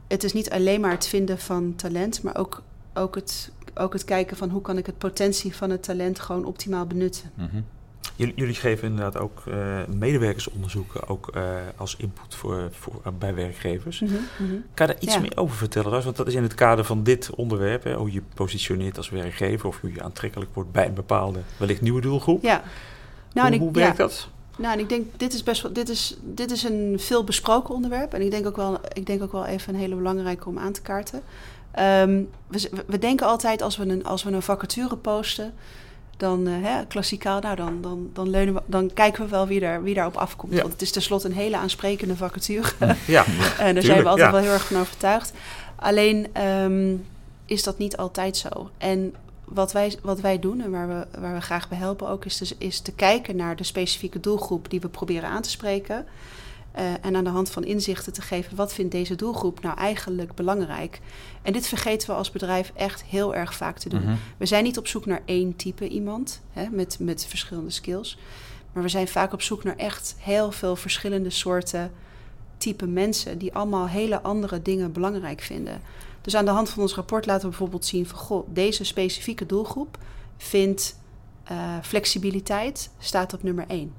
het 0.07 0.23
is 0.23 0.33
niet 0.33 0.49
alleen 0.49 0.81
maar 0.81 0.91
het 0.91 1.07
vinden 1.07 1.39
van 1.39 1.75
talent, 1.75 2.23
maar 2.23 2.37
ook, 2.37 2.61
ook, 2.93 3.15
het, 3.15 3.51
ook 3.75 3.93
het 3.93 4.05
kijken 4.05 4.37
van 4.37 4.49
hoe 4.49 4.61
kan 4.61 4.77
ik 4.77 4.85
het 4.85 4.97
potentie 4.97 5.55
van 5.55 5.69
het 5.69 5.83
talent 5.83 6.19
gewoon 6.19 6.45
optimaal 6.45 6.85
benutten. 6.85 7.31
Mm. 7.33 7.65
Jullie, 8.15 8.55
geven 8.55 8.87
inderdaad 8.87 9.17
ook 9.17 9.43
uh, 9.47 9.55
medewerkersonderzoeken 9.87 11.07
ook, 11.07 11.31
uh, 11.35 11.43
als 11.75 11.95
input 11.95 12.35
voor, 12.35 12.69
voor, 12.71 13.01
uh, 13.07 13.13
bij 13.19 13.33
werkgevers. 13.33 13.99
Mm 13.99 14.07
-hmm. 14.37 14.63
Kan 14.73 14.87
je 14.87 14.93
daar 14.93 15.01
iets 15.01 15.13
ja. 15.13 15.19
meer 15.19 15.37
over 15.37 15.55
vertellen? 15.55 16.03
Want 16.03 16.15
dat 16.15 16.27
is 16.27 16.33
in 16.33 16.43
het 16.43 16.55
kader 16.55 16.85
van 16.85 17.03
dit 17.03 17.29
onderwerp, 17.35 17.83
hè, 17.83 17.93
hoe 17.93 18.11
je 18.11 18.21
positioneert 18.33 18.97
als 18.97 19.09
werkgever 19.09 19.67
of 19.67 19.79
hoe 19.81 19.93
je 19.93 20.03
aantrekkelijk 20.03 20.53
wordt 20.53 20.71
bij 20.71 20.85
een 20.85 20.93
bepaalde, 20.93 21.39
wellicht 21.57 21.81
nieuwe 21.81 22.01
doelgroep. 22.01 22.43
Ja. 22.43 22.63
Nou, 23.33 23.47
hoe, 23.47 23.55
ik, 23.55 23.61
hoe 23.61 23.71
werkt 23.71 23.97
ja. 23.97 24.03
dat? 24.03 24.27
Nou, 24.57 24.73
en 24.73 24.79
ik 24.79 24.89
denk, 24.89 25.05
dit 25.17 25.33
is 25.33 25.43
best 25.43 25.61
wel, 25.61 25.73
dit 25.73 25.89
is, 25.89 26.17
dit 26.21 26.51
is 26.51 26.63
een 26.63 26.95
veel 26.99 27.23
besproken 27.23 27.73
onderwerp. 27.73 28.13
En 28.13 28.21
ik 28.21 28.31
denk 28.31 28.47
ook 28.47 28.55
wel, 28.55 28.79
ik 28.93 29.05
denk 29.05 29.23
ook 29.23 29.31
wel 29.31 29.45
even 29.45 29.73
een 29.73 29.79
hele 29.79 29.95
belangrijke 29.95 30.49
om 30.49 30.59
aan 30.59 30.71
te 30.71 30.81
kaarten. 30.81 31.21
Um, 31.79 32.29
we, 32.47 32.69
we, 32.87 32.99
denken 32.99 33.27
altijd 33.27 33.61
als 33.61 33.77
we 33.77 33.85
een, 33.85 34.05
als 34.05 34.23
we 34.23 34.31
een 34.31 34.41
vacature 34.41 34.95
posten, 34.95 35.53
dan 36.21 36.47
uh, 36.47 36.63
hè, 36.63 36.85
klassikaal, 36.85 37.39
nou 37.39 37.55
dan, 37.55 37.81
dan, 37.81 38.09
dan, 38.13 38.29
leunen 38.29 38.53
we, 38.53 38.61
dan 38.65 38.93
kijken 38.93 39.23
we 39.23 39.29
wel 39.29 39.47
wie, 39.47 39.59
daar, 39.59 39.83
wie 39.83 39.93
daarop 39.93 40.17
afkomt. 40.17 40.53
Ja. 40.53 40.61
Want 40.61 40.71
het 40.71 40.81
is 40.81 40.91
tenslotte 40.91 41.27
een 41.27 41.33
hele 41.33 41.57
aansprekende 41.57 42.15
vacature. 42.15 42.67
Ja, 43.07 43.25
en 43.57 43.73
daar 43.73 43.83
zijn 43.83 44.03
we 44.03 44.09
altijd 44.09 44.27
ja. 44.27 44.31
wel 44.31 44.41
heel 44.41 44.51
erg 44.51 44.67
van 44.67 44.79
overtuigd. 44.79 45.33
Alleen 45.75 46.41
um, 46.41 47.05
is 47.45 47.63
dat 47.63 47.77
niet 47.77 47.97
altijd 47.97 48.37
zo. 48.37 48.69
En 48.77 49.15
wat 49.43 49.71
wij, 49.71 49.95
wat 50.01 50.19
wij 50.19 50.39
doen 50.39 50.61
en 50.61 50.71
waar 50.71 50.87
we, 50.87 51.19
waar 51.19 51.33
we 51.33 51.41
graag 51.41 51.69
bij 51.69 51.77
helpen 51.77 52.07
ook, 52.07 52.25
is, 52.25 52.37
dus, 52.37 52.57
is 52.57 52.79
te 52.79 52.91
kijken 52.91 53.35
naar 53.35 53.55
de 53.55 53.63
specifieke 53.63 54.19
doelgroep 54.19 54.69
die 54.69 54.81
we 54.81 54.87
proberen 54.87 55.29
aan 55.29 55.41
te 55.41 55.49
spreken. 55.49 56.05
Uh, 56.77 56.91
en 57.01 57.15
aan 57.15 57.23
de 57.23 57.29
hand 57.29 57.49
van 57.49 57.63
inzichten 57.63 58.13
te 58.13 58.21
geven, 58.21 58.55
wat 58.55 58.73
vindt 58.73 58.91
deze 58.91 59.15
doelgroep 59.15 59.61
nou 59.61 59.77
eigenlijk 59.77 60.33
belangrijk? 60.33 60.99
En 61.41 61.53
dit 61.53 61.67
vergeten 61.67 62.09
we 62.09 62.15
als 62.15 62.31
bedrijf 62.31 62.71
echt 62.75 63.03
heel 63.03 63.35
erg 63.35 63.53
vaak 63.53 63.77
te 63.77 63.89
doen. 63.89 64.01
Mm 64.01 64.07
-hmm. 64.07 64.17
We 64.37 64.45
zijn 64.45 64.63
niet 64.63 64.77
op 64.77 64.87
zoek 64.87 65.05
naar 65.05 65.21
één 65.25 65.55
type 65.55 65.87
iemand 65.87 66.41
hè, 66.51 66.69
met, 66.69 66.97
met 66.99 67.25
verschillende 67.25 67.69
skills. 67.69 68.17
Maar 68.73 68.83
we 68.83 68.89
zijn 68.89 69.07
vaak 69.07 69.33
op 69.33 69.41
zoek 69.41 69.63
naar 69.63 69.75
echt 69.75 70.15
heel 70.19 70.51
veel 70.51 70.75
verschillende 70.75 71.29
soorten 71.29 71.91
type 72.57 72.87
mensen 72.87 73.37
die 73.37 73.53
allemaal 73.53 73.87
hele 73.87 74.21
andere 74.21 74.61
dingen 74.61 74.91
belangrijk 74.91 75.41
vinden. 75.41 75.81
Dus 76.21 76.35
aan 76.35 76.45
de 76.45 76.51
hand 76.51 76.69
van 76.69 76.81
ons 76.81 76.95
rapport 76.95 77.25
laten 77.25 77.41
we 77.41 77.49
bijvoorbeeld 77.49 77.85
zien 77.85 78.07
van 78.07 78.19
goh, 78.19 78.47
deze 78.53 78.83
specifieke 78.83 79.45
doelgroep 79.45 79.97
vindt 80.37 80.99
uh, 81.51 81.77
flexibiliteit 81.81 82.89
staat 82.99 83.33
op 83.33 83.43
nummer 83.43 83.65
één. 83.67 83.93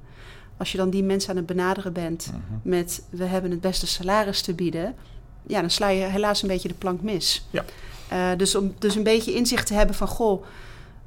Als 0.63 0.73
je 0.73 0.79
dan 0.79 0.91
die 0.91 1.03
mensen 1.03 1.31
aan 1.31 1.37
het 1.37 1.47
benaderen 1.47 1.93
bent 1.93 2.27
uh 2.27 2.33
-huh. 2.33 2.41
met 2.63 3.03
we 3.11 3.25
hebben 3.25 3.51
het 3.51 3.61
beste 3.61 3.87
salaris 3.87 4.41
te 4.41 4.55
bieden, 4.55 4.95
ja, 5.47 5.61
dan 5.61 5.71
sla 5.71 5.89
je 5.89 6.05
helaas 6.05 6.43
een 6.43 6.49
beetje 6.49 6.69
de 6.69 6.75
plank 6.75 7.03
mis. 7.03 7.47
Ja. 7.51 7.65
Uh, 8.13 8.39
dus 8.39 8.55
om 8.55 8.75
dus 8.79 8.95
een 8.95 9.03
beetje 9.03 9.35
inzicht 9.35 9.67
te 9.67 9.75
hebben 9.75 9.95
van 9.95 10.09
goh, 10.09 10.45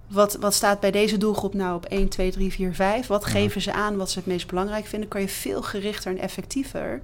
wat, 0.07 0.37
wat 0.39 0.53
staat 0.53 0.79
bij 0.79 0.91
deze 0.91 1.17
doelgroep 1.17 1.53
nou 1.53 1.75
op 1.75 1.85
1, 1.85 2.09
2, 2.09 2.31
3, 2.31 2.51
4, 2.51 2.73
5? 2.73 3.07
Wat 3.07 3.19
uh 3.21 3.27
-huh. 3.27 3.35
geven 3.35 3.61
ze 3.61 3.73
aan 3.73 3.97
wat 3.97 4.11
ze 4.11 4.17
het 4.17 4.27
meest 4.27 4.47
belangrijk 4.47 4.85
vinden? 4.85 5.09
Kan 5.09 5.21
je 5.21 5.29
veel 5.29 5.61
gerichter 5.61 6.11
en 6.11 6.19
effectiever 6.19 7.01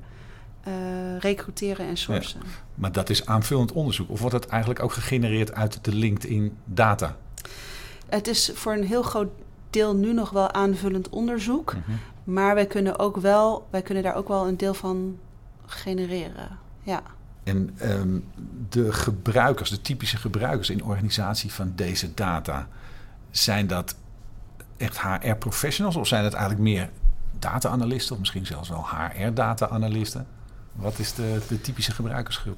uh, 0.67 0.73
recruteren 1.19 1.87
en 1.87 1.97
sourcen. 1.97 2.39
Ja, 2.43 2.49
maar 2.75 2.91
dat 2.91 3.09
is 3.09 3.25
aanvullend 3.25 3.71
onderzoek. 3.71 4.09
Of 4.09 4.19
wordt 4.19 4.35
het 4.35 4.47
eigenlijk 4.47 4.83
ook 4.83 4.93
gegenereerd 4.93 5.53
uit 5.53 5.85
de 5.85 5.95
LinkedIn 5.95 6.57
data? 6.65 7.17
Het 8.09 8.27
is 8.27 8.51
voor 8.53 8.73
een 8.73 8.85
heel 8.85 9.03
groot 9.03 9.29
deel 9.69 9.95
nu 9.95 10.13
nog 10.13 10.29
wel 10.29 10.51
aanvullend 10.51 11.09
onderzoek. 11.09 11.73
Mm 11.73 11.83
-hmm. 11.85 11.99
Maar 12.31 12.55
wij 12.55 12.65
kunnen, 12.65 12.99
ook 12.99 13.17
wel, 13.17 13.67
wij 13.69 13.81
kunnen 13.81 14.03
daar 14.03 14.15
ook 14.15 14.27
wel 14.27 14.47
een 14.47 14.57
deel 14.57 14.73
van 14.73 15.19
genereren. 15.65 16.57
Ja. 16.83 17.01
En 17.43 17.77
um, 17.81 18.25
de 18.69 18.93
gebruikers, 18.93 19.69
de 19.69 19.81
typische 19.81 20.17
gebruikers 20.17 20.69
in 20.69 20.83
organisatie 20.83 21.51
van 21.51 21.71
deze 21.75 22.13
data, 22.13 22.67
zijn 23.31 23.67
dat 23.67 23.95
echt 24.77 25.01
HR-professionals 25.01 25.95
of 25.95 26.07
zijn 26.07 26.23
het 26.23 26.33
eigenlijk 26.33 26.63
meer 26.63 26.89
data-analisten 27.39 28.13
of 28.13 28.19
misschien 28.19 28.45
zelfs 28.45 28.69
wel 28.69 28.85
HR-data-analisten? 28.89 30.27
Wat 30.71 30.99
is 30.99 31.13
de, 31.13 31.41
de 31.47 31.61
typische 31.61 31.91
gebruikersgroep? 31.91 32.57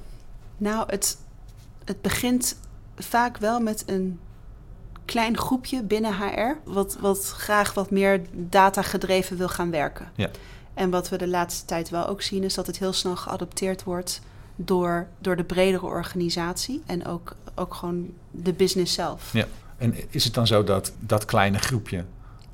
Nou, 0.58 0.84
het, 0.88 1.18
het 1.86 2.02
begint 2.02 2.58
vaak 2.96 3.38
wel 3.38 3.60
met 3.60 3.84
een 3.86 4.20
klein 5.06 5.38
groepje 5.38 5.84
binnen 5.84 6.18
HR, 6.18 6.58
wat, 6.64 6.98
wat 7.00 7.34
graag 7.38 7.74
wat 7.74 7.92
meer 7.92 8.22
data-gedreven 8.32 9.38
wil 9.38 9.50
gaan 9.50 9.72
werken. 9.72 10.12
Ja. 10.16 10.30
En 10.74 10.90
wat 10.90 11.10
we 11.10 11.18
de 11.18 11.28
laatste 11.28 11.66
tijd 11.66 11.90
wel 11.90 12.08
ook 12.08 12.22
zien, 12.22 12.44
is 12.44 12.54
dat 12.54 12.68
het 12.68 12.80
heel 12.80 12.94
snel 12.94 13.16
geadopteerd 13.16 13.84
wordt 13.84 14.22
door, 14.56 15.08
door 15.20 15.36
de 15.36 15.44
bredere 15.44 15.86
organisatie 15.86 16.84
en 16.86 17.06
ook, 17.06 17.36
ook 17.56 17.74
gewoon 17.74 18.14
de 18.32 18.54
business 18.54 18.94
zelf. 18.94 19.34
Ja. 19.34 19.46
En 19.78 19.96
is 20.10 20.24
het 20.24 20.34
dan 20.34 20.48
zo 20.48 20.64
dat 20.64 20.94
dat 21.00 21.26
kleine 21.26 21.60
groepje 21.60 22.06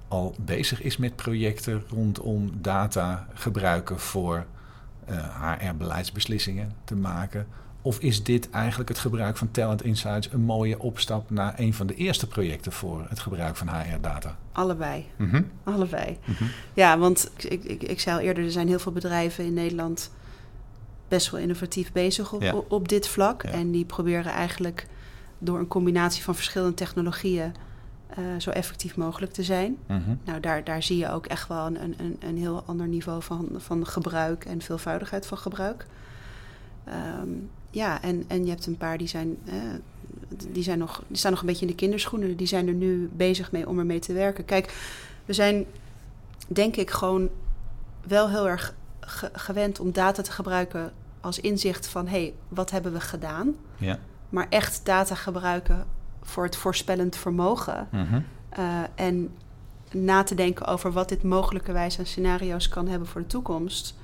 al 0.07 0.35
bezig 0.37 0.81
is 0.81 0.97
met 0.97 1.15
projecten 1.15 1.83
rondom 1.89 2.51
data 2.53 3.27
gebruiken 3.33 3.99
voor 3.99 4.45
uh, 5.09 5.57
HR-beleidsbeslissingen 5.59 6.71
te 6.83 6.95
maken? 6.95 7.47
Of 7.81 7.99
is 7.99 8.23
dit 8.23 8.49
eigenlijk 8.49 8.89
het 8.89 8.99
gebruik 8.99 9.37
van 9.37 9.51
Talent 9.51 9.83
Insights 9.83 10.31
een 10.31 10.41
mooie 10.41 10.79
opstap 10.79 11.29
naar 11.29 11.53
een 11.57 11.73
van 11.73 11.87
de 11.87 11.95
eerste 11.95 12.27
projecten 12.27 12.71
voor 12.71 13.05
het 13.09 13.19
gebruik 13.19 13.55
van 13.55 13.69
HR-data? 13.69 14.37
Allebei. 14.51 15.05
Mm 15.15 15.29
-hmm. 15.29 15.51
Allebei. 15.63 16.17
Mm 16.25 16.35
-hmm. 16.37 16.47
Ja, 16.73 16.97
want 16.97 17.31
ik, 17.37 17.63
ik, 17.63 17.83
ik 17.83 17.99
zei 17.99 18.17
al 18.17 18.21
eerder, 18.23 18.43
er 18.43 18.51
zijn 18.51 18.67
heel 18.67 18.79
veel 18.79 18.91
bedrijven 18.91 19.45
in 19.45 19.53
Nederland 19.53 20.11
best 21.07 21.31
wel 21.31 21.39
innovatief 21.39 21.91
bezig 21.91 22.33
op, 22.33 22.41
ja. 22.41 22.53
op, 22.53 22.71
op, 22.71 22.87
dit 22.87 23.07
vlak. 23.07 23.43
Ja. 23.43 23.49
En 23.49 23.71
die 23.71 23.85
proberen 23.85 24.31
eigenlijk 24.31 24.87
door 25.37 25.59
een 25.59 25.67
combinatie 25.67 26.23
van 26.23 26.35
verschillende 26.35 26.73
technologieën 26.73 27.53
uh, 28.19 28.25
zo 28.37 28.49
effectief 28.49 28.97
mogelijk 28.97 29.31
te 29.31 29.43
zijn. 29.43 29.77
Mm 29.87 30.03
-hmm. 30.05 30.19
Nou, 30.25 30.39
daar, 30.39 30.63
daar 30.63 30.83
zie 30.83 30.97
je 30.97 31.11
ook 31.11 31.25
echt 31.25 31.47
wel 31.47 31.65
een, 31.65 31.93
een, 31.97 32.17
een 32.19 32.37
heel 32.37 32.63
ander 32.65 32.87
niveau 32.87 33.23
van, 33.23 33.49
van 33.57 33.87
gebruik 33.87 34.45
en 34.45 34.61
veelvoudigheid 34.61 35.25
van 35.25 35.37
gebruik. 35.37 35.85
Um, 36.87 37.49
ja, 37.69 38.01
en, 38.01 38.23
en 38.27 38.43
je 38.43 38.49
hebt 38.49 38.65
een 38.65 38.77
paar 38.77 38.97
die 38.97 39.07
zijn, 39.07 39.37
eh, 39.45 39.53
die 40.49 40.63
zijn 40.63 40.79
nog, 40.79 41.03
die 41.07 41.17
staan 41.17 41.31
nog 41.31 41.39
een 41.39 41.47
beetje 41.47 41.65
in 41.65 41.71
de 41.71 41.77
kinderschoenen. 41.77 42.37
Die 42.37 42.47
zijn 42.47 42.67
er 42.67 42.73
nu 42.73 43.09
bezig 43.13 43.51
mee 43.51 43.67
om 43.67 43.79
ermee 43.79 43.99
te 43.99 44.13
werken. 44.13 44.45
Kijk, 44.45 44.73
we 45.25 45.33
zijn 45.33 45.65
denk 46.47 46.75
ik 46.75 46.89
gewoon 46.89 47.29
wel 48.07 48.29
heel 48.29 48.47
erg 48.47 48.75
ge 48.99 49.29
gewend 49.33 49.79
om 49.79 49.91
data 49.91 50.21
te 50.21 50.31
gebruiken 50.31 50.91
als 51.21 51.39
inzicht 51.39 51.87
van 51.87 52.07
hé, 52.07 52.21
hey, 52.21 52.33
wat 52.47 52.71
hebben 52.71 52.93
we 52.93 52.99
gedaan? 52.99 53.55
Ja. 53.77 53.99
Maar 54.29 54.47
echt 54.49 54.85
data 54.85 55.15
gebruiken 55.15 55.85
voor 56.21 56.43
het 56.43 56.55
voorspellend 56.55 57.15
vermogen. 57.15 57.87
Mm 57.91 58.05
-hmm. 58.05 58.25
uh, 58.59 58.83
en 58.95 59.31
na 59.91 60.23
te 60.23 60.35
denken 60.35 60.65
over 60.65 60.91
wat 60.91 61.09
dit 61.09 61.23
mogelijkerwijs 61.23 61.99
aan 61.99 62.05
scenario's 62.05 62.67
kan 62.67 62.87
hebben 62.87 63.07
voor 63.07 63.21
de 63.21 63.27
toekomst. 63.27 63.95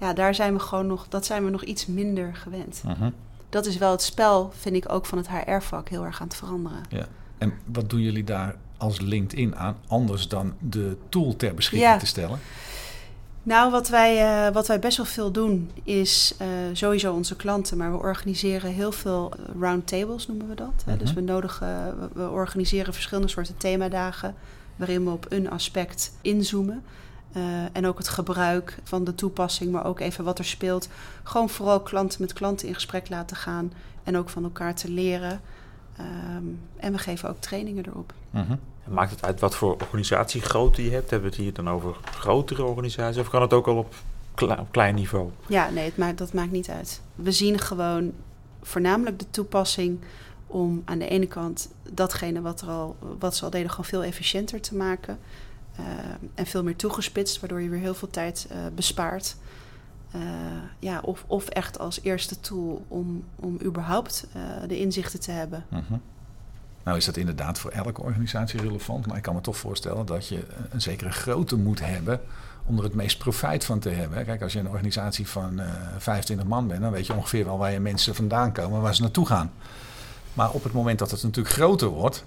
Ja, 0.00 0.12
daar 0.12 0.34
zijn 0.34 0.52
we 0.52 0.60
gewoon 0.60 0.86
nog, 0.86 1.06
dat 1.08 1.26
zijn 1.26 1.44
we 1.44 1.50
nog 1.50 1.64
iets 1.64 1.86
minder 1.86 2.34
gewend. 2.34 2.82
Uh 2.86 2.92
-huh. 2.98 3.10
Dat 3.48 3.66
is 3.66 3.78
wel 3.78 3.90
het 3.90 4.02
spel, 4.02 4.52
vind 4.58 4.76
ik 4.76 4.92
ook 4.92 5.06
van 5.06 5.18
het 5.18 5.28
HR-vak 5.28 5.88
heel 5.88 6.04
erg 6.04 6.20
aan 6.20 6.26
het 6.26 6.36
veranderen. 6.36 6.82
Ja. 6.88 7.06
En 7.38 7.52
wat 7.64 7.90
doen 7.90 8.00
jullie 8.00 8.24
daar 8.24 8.56
als 8.76 9.00
LinkedIn 9.00 9.56
aan, 9.56 9.76
anders 9.86 10.28
dan 10.28 10.54
de 10.58 10.96
tool 11.08 11.36
ter 11.36 11.54
beschikking 11.54 11.90
ja. 11.92 11.98
te 11.98 12.06
stellen? 12.06 12.38
Nou, 13.42 13.70
wat 13.70 13.88
wij, 13.88 14.46
uh, 14.46 14.54
wat 14.54 14.66
wij 14.66 14.78
best 14.78 14.96
wel 14.96 15.06
veel 15.06 15.30
doen 15.30 15.70
is 15.82 16.34
uh, 16.42 16.46
sowieso 16.72 17.14
onze 17.14 17.36
klanten, 17.36 17.76
maar 17.76 17.92
we 17.92 17.98
organiseren 17.98 18.72
heel 18.72 18.92
veel 18.92 19.32
roundtables, 19.60 20.26
noemen 20.28 20.48
we 20.48 20.54
dat. 20.54 20.82
-hmm. 20.84 20.98
Dus 20.98 21.12
we, 21.12 21.20
nodigen, 21.20 22.00
we, 22.00 22.08
we 22.12 22.28
organiseren 22.28 22.92
verschillende 22.92 23.28
soorten 23.28 23.56
themadagen 23.56 24.34
waarin 24.76 25.04
we 25.04 25.10
op 25.10 25.26
een 25.28 25.50
aspect 25.50 26.12
inzoomen. 26.22 26.82
Uh, 27.36 27.42
en 27.72 27.86
ook 27.86 27.98
het 27.98 28.08
gebruik 28.08 28.78
van 28.82 29.04
de 29.04 29.14
toepassing, 29.14 29.72
maar 29.72 29.84
ook 29.84 30.00
even 30.00 30.24
wat 30.24 30.38
er 30.38 30.44
speelt. 30.44 30.88
Gewoon 31.22 31.48
vooral 31.48 31.80
klanten 31.80 32.20
met 32.20 32.32
klanten 32.32 32.68
in 32.68 32.74
gesprek 32.74 33.08
laten 33.08 33.36
gaan 33.36 33.72
en 34.02 34.16
ook 34.16 34.28
van 34.28 34.44
elkaar 34.44 34.74
te 34.74 34.90
leren. 34.90 35.40
Um, 36.36 36.60
en 36.76 36.92
we 36.92 36.98
geven 36.98 37.28
ook 37.28 37.40
trainingen 37.40 37.86
erop. 37.86 38.12
Mm 38.30 38.44
-hmm. 38.46 38.58
Maakt 38.84 39.10
het 39.10 39.24
uit 39.24 39.40
wat 39.40 39.56
voor 39.56 39.72
organisatiegrootte 39.72 40.84
je 40.84 40.90
hebt? 40.90 41.10
Hebben 41.10 41.30
we 41.30 41.36
het 41.36 41.44
hier 41.44 41.54
dan 41.54 41.68
over 41.68 41.96
grotere 42.04 42.62
organisaties 42.62 43.20
of 43.20 43.28
kan 43.28 43.42
het 43.42 43.52
ook 43.52 43.66
al 43.66 43.76
op, 43.76 43.94
kle 44.34 44.58
op 44.58 44.72
klein 44.72 44.94
niveau? 44.94 45.30
Ja, 45.46 45.70
nee, 45.70 45.84
het 45.84 45.96
maakt, 45.96 46.18
dat 46.18 46.32
maakt 46.32 46.50
niet 46.50 46.68
uit. 46.68 47.00
We 47.14 47.32
zien 47.32 47.58
gewoon 47.58 48.12
voornamelijk 48.62 49.18
de 49.18 49.30
toepassing 49.30 50.00
om 50.46 50.82
aan 50.84 50.98
de 50.98 51.08
ene 51.08 51.26
kant 51.26 51.68
datgene 51.90 52.40
wat, 52.40 52.60
er 52.60 52.68
al, 52.68 52.96
wat 53.18 53.36
ze 53.36 53.44
al 53.44 53.50
deden 53.50 53.70
gewoon 53.70 53.84
veel 53.84 54.04
efficiënter 54.04 54.60
te 54.60 54.76
maken. 54.76 55.18
Uh, 55.80 55.84
en 56.34 56.46
veel 56.46 56.62
meer 56.62 56.76
toegespitst, 56.76 57.40
waardoor 57.40 57.60
je 57.60 57.68
weer 57.68 57.80
heel 57.80 57.94
veel 57.94 58.10
tijd 58.10 58.48
uh, 58.52 58.58
bespaart. 58.74 59.36
Uh, 60.16 60.22
ja, 60.78 61.00
of, 61.00 61.24
of 61.26 61.48
echt 61.48 61.78
als 61.78 62.00
eerste 62.02 62.40
tool 62.40 62.84
om, 62.88 63.24
om 63.36 63.58
überhaupt 63.64 64.26
de 64.68 64.78
inzichten 64.78 65.20
te 65.20 65.30
hebben. 65.30 65.64
-huh. 65.68 65.98
Nou 66.84 66.96
is 66.96 67.04
dat 67.04 67.16
inderdaad 67.16 67.58
voor 67.58 67.70
elke 67.70 68.02
organisatie 68.02 68.60
relevant, 68.60 69.06
maar 69.06 69.16
ik 69.16 69.22
kan 69.22 69.34
me 69.34 69.40
toch 69.40 69.56
voorstellen 69.56 70.06
dat 70.06 70.28
je 70.28 70.46
een 70.70 70.80
zekere 70.80 71.10
grootte 71.10 71.56
moet 71.56 71.80
hebben 71.80 72.20
om 72.66 72.78
er 72.78 72.84
het 72.84 72.94
meest 72.94 73.18
profijt 73.18 73.64
van 73.64 73.78
te 73.78 73.88
hebben. 73.88 74.24
Kijk, 74.24 74.42
als 74.42 74.52
je 74.52 74.58
een 74.58 74.68
organisatie 74.68 75.28
van 75.28 75.60
uh, 75.60 75.66
25 75.98 76.46
man 76.46 76.66
bent, 76.66 76.80
dan 76.80 76.90
weet 76.90 77.06
je 77.06 77.14
ongeveer 77.14 77.44
wel 77.44 77.58
waar 77.58 77.72
je 77.72 77.80
mensen 77.80 78.14
vandaan 78.14 78.52
komen, 78.52 78.80
waar 78.80 78.94
ze 78.94 79.02
naartoe 79.02 79.26
gaan. 79.26 79.52
Maar 80.32 80.50
op 80.50 80.62
het 80.62 80.72
moment 80.72 80.98
dat 80.98 81.10
het 81.10 81.22
natuurlijk 81.22 81.54
groter 81.54 81.88
wordt, 81.88 82.24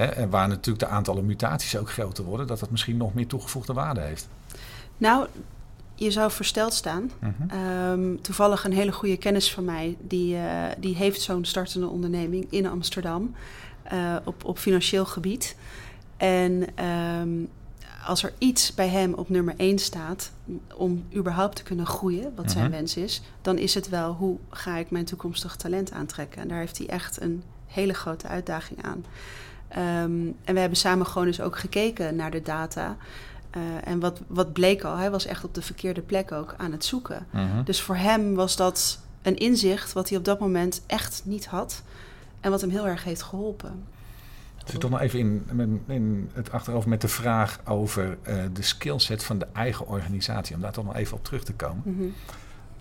hè, 0.00 0.06
en 0.06 0.30
waar 0.30 0.48
natuurlijk 0.48 0.78
de 0.78 0.94
aantallen 0.94 1.26
mutaties 1.26 1.76
ook 1.76 1.90
groter 1.90 2.24
worden, 2.24 2.46
dat 2.46 2.60
dat 2.60 2.70
misschien 2.70 2.96
nog 2.96 3.14
meer 3.14 3.26
toegevoegde 3.26 3.72
waarde 3.72 4.00
heeft. 4.00 4.28
Nou, 4.96 5.26
je 5.94 6.10
zou 6.10 6.30
versteld 6.30 6.74
staan. 6.74 7.10
Uh 7.22 7.28
-huh. 7.38 7.90
um, 7.90 8.22
toevallig 8.22 8.64
een 8.64 8.72
hele 8.72 8.92
goede 8.92 9.16
kennis 9.16 9.52
van 9.52 9.64
mij, 9.64 9.96
die, 10.00 10.34
uh, 10.34 10.42
die 10.78 10.94
heeft 10.94 11.20
zo'n 11.20 11.44
startende 11.44 11.86
onderneming 11.86 12.46
in 12.50 12.66
Amsterdam 12.66 13.34
uh, 13.92 14.16
op, 14.24 14.44
op 14.44 14.58
financieel 14.58 15.06
gebied. 15.06 15.56
En 16.16 16.84
um, 16.84 17.48
als 18.06 18.22
er 18.22 18.32
iets 18.38 18.74
bij 18.74 18.88
hem 18.88 19.14
op 19.14 19.28
nummer 19.28 19.54
1 19.56 19.78
staat 19.78 20.30
om 20.74 21.04
überhaupt 21.14 21.56
te 21.56 21.62
kunnen 21.62 21.86
groeien, 21.86 22.32
wat 22.34 22.44
-huh. 22.44 22.54
zijn 22.54 22.70
wens 22.70 22.96
is, 22.96 23.22
dan 23.42 23.58
is 23.58 23.74
het 23.74 23.88
wel 23.88 24.12
hoe 24.12 24.38
ga 24.50 24.76
ik 24.76 24.90
mijn 24.90 25.04
toekomstig 25.04 25.56
talent 25.56 25.92
aantrekken. 25.92 26.42
En 26.42 26.48
daar 26.48 26.58
heeft 26.58 26.78
hij 26.78 26.86
echt 26.86 27.20
een 27.20 27.42
hele 27.66 27.94
grote 27.94 28.26
uitdaging 28.26 28.82
aan. 28.82 29.04
Um, 29.76 30.36
en 30.44 30.54
we 30.54 30.60
hebben 30.60 30.78
samen 30.78 31.06
gewoon 31.06 31.26
eens 31.26 31.40
ook 31.40 31.58
gekeken 31.58 32.16
naar 32.16 32.30
de 32.30 32.42
data. 32.42 32.96
Uh, 33.56 33.62
en 33.84 34.00
wat, 34.00 34.20
wat 34.26 34.52
bleek 34.52 34.82
al, 34.84 34.96
hij 34.96 35.10
was 35.10 35.26
echt 35.26 35.44
op 35.44 35.54
de 35.54 35.62
verkeerde 35.62 36.00
plek 36.00 36.32
ook 36.32 36.54
aan 36.56 36.72
het 36.72 36.84
zoeken. 36.84 37.26
Uh 37.34 37.40
-huh. 37.40 37.64
Dus 37.64 37.80
voor 37.80 37.96
hem 37.96 38.34
was 38.34 38.56
dat 38.56 39.00
een 39.22 39.36
inzicht 39.36 39.92
wat 39.92 40.08
hij 40.08 40.18
op 40.18 40.24
dat 40.24 40.40
moment 40.40 40.82
echt 40.86 41.22
niet 41.24 41.46
had. 41.46 41.82
En 42.40 42.50
wat 42.50 42.60
hem 42.60 42.70
heel 42.70 42.86
erg 42.86 43.04
heeft 43.04 43.22
geholpen. 43.22 43.84
Ik 44.58 44.66
zit 44.66 44.80
toch 44.80 44.90
nog 44.90 45.00
even 45.00 45.18
in, 45.18 45.82
in 45.86 46.30
het 46.32 46.52
achterover 46.52 46.88
met 46.88 47.00
de 47.00 47.08
vraag 47.08 47.60
over 47.64 48.18
uh, 48.28 48.42
de 48.52 48.62
skillset 48.62 49.24
van 49.24 49.38
de 49.38 49.46
eigen 49.52 49.86
organisatie. 49.86 50.54
Om 50.54 50.60
daar 50.60 50.72
toch 50.72 50.84
nog 50.84 50.96
even 50.96 51.16
op 51.16 51.24
terug 51.24 51.44
te 51.44 51.52
komen. 51.52 51.82
-hmm. 51.82 52.14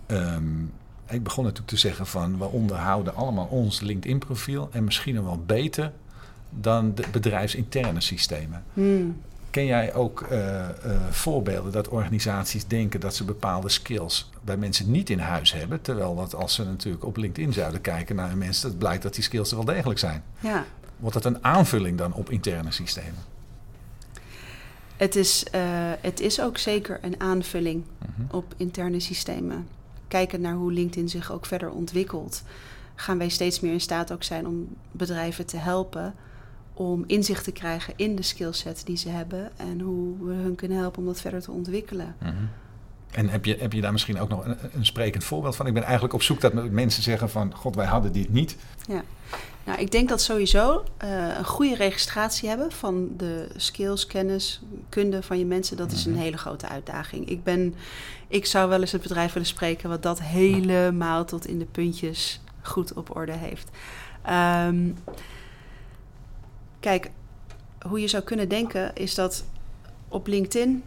um, 0.08 0.72
ik 1.10 1.24
begon 1.24 1.44
natuurlijk 1.44 1.72
te 1.72 1.78
zeggen 1.78 2.08
van 2.08 2.38
we 2.38 2.46
onderhouden 2.46 3.16
allemaal 3.16 3.46
ons 3.46 3.80
LinkedIn 3.80 4.20
profiel. 4.20 4.70
En 4.72 4.84
misschien 4.84 5.16
nog 5.16 5.26
wel 5.26 5.44
beter 5.46 5.92
dan 6.50 6.96
de 6.96 7.04
bedrijfsinterne 7.12 8.02
systemen. 8.02 8.64
Mm. 8.74 9.22
Ken 9.50 9.66
jij 9.66 9.94
ook 9.94 10.28
uh, 10.32 10.40
uh, 10.40 10.68
voorbeelden 11.10 11.72
dat 11.72 11.88
organisaties 11.88 12.68
denken 12.68 13.00
dat 13.00 13.16
ze 13.16 13.24
bepaalde 13.24 13.70
skills 13.70 14.30
bij 14.42 14.58
mensen 14.58 14.92
niet 14.92 15.10
in 15.10 15.20
huis 15.20 15.54
hebben? 15.54 15.82
Terwijl 15.82 16.16
dat 16.16 16.36
als 16.36 16.54
ze 16.54 16.64
natuurlijk 16.64 17.06
op 17.06 17.18
LinkedIn 17.18 17.54
zouden 17.54 17.82
kijken 17.82 18.16
naar 18.16 18.38
mensen, 18.38 18.70
dat 18.70 18.78
blijkt 18.78 19.04
dat 19.04 19.14
die 19.14 19.24
skills 19.24 19.50
er 19.50 19.56
wel 19.56 19.66
degelijk 19.66 20.00
zijn. 20.00 20.24
Ja. 20.40 20.66
Wordt 20.98 21.16
dat 21.16 21.26
een 21.26 21.44
aanvulling 21.44 21.98
dan 21.98 22.14
op 22.14 22.30
interne 22.30 22.72
systemen? 22.72 23.24
Het 24.98 25.16
is, 25.16 25.46
uh, 25.56 25.62
het 26.02 26.20
is 26.20 26.42
ook 26.42 26.58
zeker 26.58 27.00
een 27.02 27.20
aanvulling 27.20 27.84
-huh. 28.00 28.26
op 28.32 28.54
interne 28.58 29.00
systemen. 29.00 29.68
Kijken 30.08 30.42
naar 30.42 30.54
hoe 30.54 30.72
LinkedIn 30.72 31.10
zich 31.10 31.32
ook 31.32 31.46
verder 31.46 31.70
ontwikkelt, 31.70 32.44
gaan 32.96 33.18
wij 33.18 33.30
steeds 33.30 33.60
meer 33.60 33.72
in 33.72 33.82
staat 33.82 34.12
ook 34.12 34.24
zijn 34.24 34.48
om 34.48 34.68
bedrijven 34.92 35.46
te 35.46 35.58
helpen 35.58 36.14
om 36.80 37.04
inzicht 37.08 37.44
te 37.44 37.52
krijgen 37.52 37.94
in 37.96 38.16
de 38.16 38.22
skillset 38.22 38.82
die 38.86 38.98
ze 38.98 39.10
hebben 39.10 39.52
en 39.58 39.80
hoe 39.80 40.28
we 40.28 40.34
hun 40.34 40.56
kunnen 40.56 40.78
helpen 40.78 41.00
om 41.00 41.06
dat 41.06 41.22
verder 41.22 41.42
te 41.42 41.52
ontwikkelen. 41.52 42.16
-huh. 42.20 42.30
En 43.12 43.30
heb 43.30 43.46
je, 43.46 43.56
heb 43.60 43.74
je 43.74 43.82
daar 43.82 43.92
misschien 43.92 44.20
ook 44.20 44.30
nog 44.30 44.46
een, 44.46 44.58
een, 44.74 44.86
sprekend 44.86 45.24
voorbeeld 45.24 45.56
van? 45.56 45.68
Ik 45.68 45.74
ben 45.74 45.84
eigenlijk 45.84 46.14
op 46.14 46.22
zoek 46.22 46.42
dat 46.42 46.54
mensen 46.54 47.04
zeggen 47.04 47.30
van... 47.30 47.56
God, 47.56 47.76
wij 47.76 47.86
hadden 47.86 48.12
dit 48.12 48.30
niet. 48.30 48.56
Ja, 48.88 49.04
nou, 49.64 49.80
ik 49.80 49.92
denk 49.92 50.10
dat 50.10 50.22
sowieso 50.22 50.84
uh, 51.04 51.38
een 51.38 51.46
goede 51.46 51.76
registratie 51.76 52.50
hebben... 52.50 52.72
van 52.72 53.10
de 53.18 53.48
skills, 53.56 54.08
kennis, 54.08 54.62
kunde 54.90 55.24
van 55.24 55.40
je 55.40 55.46
mensen... 55.46 55.78
dat 55.78 55.92
is 55.92 56.06
een 56.06 56.18
hele 56.18 56.38
grote 56.38 56.68
uitdaging. 56.68 57.30
Ik, 57.30 57.44
ben, 57.44 57.76
ik 58.28 58.46
zou 58.46 58.70
wel 58.70 58.82
eens 58.82 58.92
het 58.92 59.02
bedrijf 59.02 59.34
willen 59.34 59.48
spreken... 59.48 59.90
wat 59.90 60.04
dat 60.04 60.22
helemaal 60.22 61.26
tot 61.26 61.48
in 61.48 61.60
de 61.60 61.68
puntjes 61.72 62.42
goed 62.62 62.94
op 62.94 63.16
orde 63.16 63.36
heeft. 63.36 63.70
Um, 64.68 64.96
kijk, 66.80 67.12
hoe 67.88 68.02
je 68.02 68.08
zou 68.08 68.24
kunnen 68.24 68.50
denken 68.50 68.96
is 68.96 69.16
dat 69.16 69.44
op 70.08 70.28
LinkedIn... 70.28 70.84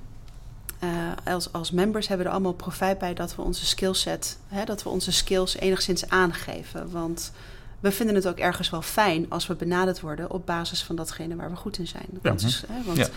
Uh, 0.85 0.91
als, 1.25 1.53
als 1.53 1.71
members 1.71 2.09
hebben 2.09 2.27
we 2.27 2.33
er 2.33 2.39
allemaal 2.39 2.57
profijt 2.57 2.99
bij 2.99 3.15
dat 3.15 3.37
we 3.37 3.43
onze 3.43 3.67
skillset, 3.67 4.39
hè, 4.49 4.65
dat 4.65 4.83
we 4.83 4.89
onze 4.89 5.13
skills 5.13 5.57
enigszins 5.57 6.09
aangeven. 6.09 6.91
Want 6.91 7.33
we 7.81 7.93
vinden 7.93 8.15
het 8.15 8.29
ook 8.29 8.39
ergens 8.39 8.71
wel 8.71 8.83
fijn 8.83 9.27
als 9.29 9.47
we 9.47 9.55
benaderd 9.55 10.01
worden 10.01 10.31
op 10.31 10.47
basis 10.47 10.83
van 10.83 10.97
datgene 10.97 11.37
waar 11.37 11.51
we 11.51 11.57
goed 11.57 11.79
in 11.79 11.87
zijn. 11.87 12.07
Ja. 12.23 12.33
Is, 12.33 12.65
hè, 12.69 12.83
want 12.85 12.99
ja. 12.99 13.09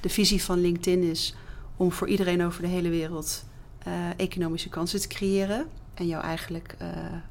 de 0.00 0.08
visie 0.08 0.42
van 0.42 0.60
LinkedIn 0.60 1.02
is 1.02 1.34
om 1.76 1.92
voor 1.92 2.08
iedereen 2.08 2.44
over 2.44 2.62
de 2.62 2.68
hele 2.68 2.88
wereld 2.88 3.44
uh, 3.86 3.92
economische 4.16 4.68
kansen 4.68 5.00
te 5.00 5.08
creëren. 5.08 5.66
En 5.94 6.06
jou 6.06 6.22
eigenlijk 6.22 6.76
uh, 6.82 6.88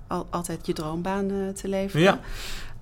al, 0.07 0.27
altijd 0.29 0.65
je 0.65 0.73
droombaan 0.73 1.53
te 1.53 1.67
leveren. 1.67 2.01
Ja. 2.03 2.19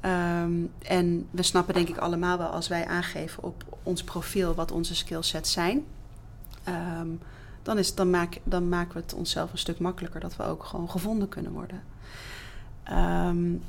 Um, 0.05 0.71
en 0.81 1.27
we 1.31 1.43
snappen 1.43 1.73
denk 1.73 1.89
ik 1.89 1.97
allemaal 1.97 2.37
wel 2.37 2.47
als 2.47 2.67
wij 2.67 2.87
aangeven 2.87 3.43
op 3.43 3.77
ons 3.83 4.03
profiel 4.03 4.53
wat 4.53 4.71
onze 4.71 4.95
skillsets 4.95 5.51
zijn. 5.51 5.85
Um, 6.99 7.19
dan, 7.63 7.77
is, 7.77 7.95
dan, 7.95 8.09
maak, 8.09 8.39
dan 8.43 8.69
maken 8.69 8.93
we 8.93 8.99
het 8.99 9.13
onszelf 9.13 9.51
een 9.51 9.57
stuk 9.57 9.79
makkelijker 9.79 10.19
dat 10.19 10.35
we 10.35 10.43
ook 10.43 10.63
gewoon 10.63 10.89
gevonden 10.89 11.29
kunnen 11.29 11.51
worden. 11.51 11.83
Um, 12.91 13.61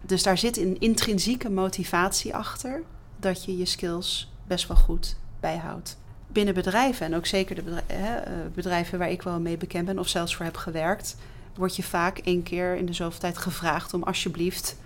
dus 0.00 0.22
daar 0.22 0.38
zit 0.38 0.56
een 0.56 0.80
intrinsieke 0.80 1.50
motivatie 1.50 2.34
achter 2.34 2.82
dat 3.16 3.44
je 3.44 3.56
je 3.56 3.64
skills 3.64 4.32
best 4.46 4.68
wel 4.68 4.76
goed 4.76 5.16
bijhoudt. 5.40 5.96
Binnen 6.26 6.54
bedrijven, 6.54 7.06
en 7.06 7.14
ook 7.14 7.26
zeker 7.26 7.54
de 7.54 7.62
bedrijven, 7.62 8.52
bedrijven 8.54 8.98
waar 8.98 9.10
ik 9.10 9.22
wel 9.22 9.40
mee 9.40 9.56
bekend 9.56 9.86
ben 9.86 9.98
of 9.98 10.08
zelfs 10.08 10.36
voor 10.36 10.44
heb 10.44 10.56
gewerkt, 10.56 11.16
word 11.54 11.76
je 11.76 11.82
vaak 11.82 12.18
één 12.18 12.42
keer 12.42 12.76
in 12.76 12.86
de 12.86 12.92
zoveel 12.92 13.20
tijd 13.20 13.38
gevraagd 13.38 13.94
om 13.94 14.02
alsjeblieft 14.02 14.76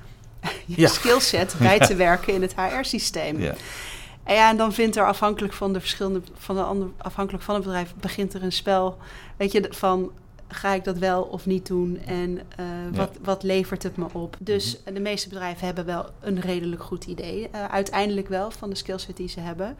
je 0.77 0.89
skillset 0.99 1.55
bij 1.59 1.79
te 1.79 1.95
werken 1.95 2.35
in 2.35 2.43
het 2.43 2.55
HR-systeem. 2.55 3.41
Ja. 3.41 3.55
En 4.25 4.35
ja, 4.35 4.51
en 4.51 4.57
dan 4.57 4.73
vindt 4.73 4.97
er 4.97 5.07
afhankelijk 5.07 5.53
van 5.53 5.73
de 5.73 5.81
verschillende, 5.81 6.21
van 6.39 6.55
de 6.57 6.63
ander, 6.63 6.89
afhankelijk 6.97 7.45
van 7.45 7.55
het 7.55 7.65
bedrijf, 7.65 7.95
begint 8.01 8.35
er 8.35 8.43
een 8.43 8.53
spel. 8.53 8.99
Weet 9.37 9.53
je, 9.53 9.67
van 9.71 10.11
ga 10.49 10.75
ik 10.75 10.85
dat 10.85 10.99
wel 10.99 11.23
of 11.23 11.47
niet 11.47 11.67
doen 11.67 11.99
en 12.07 12.31
uh, 12.31 12.67
wat, 12.93 13.11
ja. 13.13 13.21
wat 13.23 13.43
levert 13.43 13.83
het 13.83 13.97
me 13.97 14.07
op? 14.13 14.37
Dus 14.41 14.77
mm 14.77 14.81
-hmm. 14.85 14.95
de 14.95 15.01
meeste 15.01 15.29
bedrijven 15.29 15.67
hebben 15.67 15.85
wel 15.85 16.11
een 16.21 16.41
redelijk 16.41 16.83
goed 16.83 17.05
idee, 17.05 17.49
uh, 17.55 17.65
uiteindelijk 17.65 18.29
wel, 18.29 18.51
van 18.51 18.71
de 18.71 18.77
skillset 18.77 19.17
die 19.17 19.29
ze 19.29 19.41
hebben. 19.41 19.77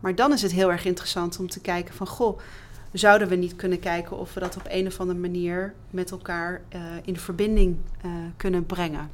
Maar 0.00 0.14
dan 0.14 0.32
is 0.32 0.42
het 0.42 0.52
heel 0.52 0.70
erg 0.70 0.84
interessant 0.84 1.38
om 1.38 1.48
te 1.48 1.60
kijken 1.60 1.94
van, 1.94 2.06
goh, 2.06 2.38
zouden 2.92 3.28
we 3.28 3.34
niet 3.34 3.56
kunnen 3.56 3.78
kijken 3.80 4.18
of 4.18 4.34
we 4.34 4.40
dat 4.40 4.56
op 4.56 4.66
een 4.68 4.86
of 4.86 5.00
andere 5.00 5.18
manier 5.18 5.74
met 5.90 6.10
elkaar 6.10 6.62
uh, 6.74 6.80
in 7.04 7.16
verbinding 7.16 7.76
kunnen 8.36 8.66
brengen? 8.66 9.10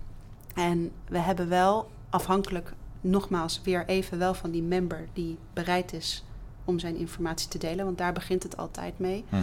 En 0.54 0.90
we 1.08 1.18
hebben 1.18 1.48
wel 1.48 1.90
afhankelijk 2.10 2.72
nogmaals 3.00 3.60
weer 3.64 3.86
even 3.86 4.18
wel 4.18 4.34
van 4.34 4.50
die 4.50 4.62
member 4.62 5.08
die 5.12 5.38
bereid 5.52 5.92
is 5.92 6.24
om 6.64 6.78
zijn 6.78 6.96
informatie 6.96 7.48
te 7.48 7.58
delen, 7.58 7.84
want 7.84 7.98
daar 7.98 8.12
begint 8.12 8.42
het 8.42 8.56
altijd 8.56 8.98
mee. 8.98 9.24
-huh. 9.28 9.40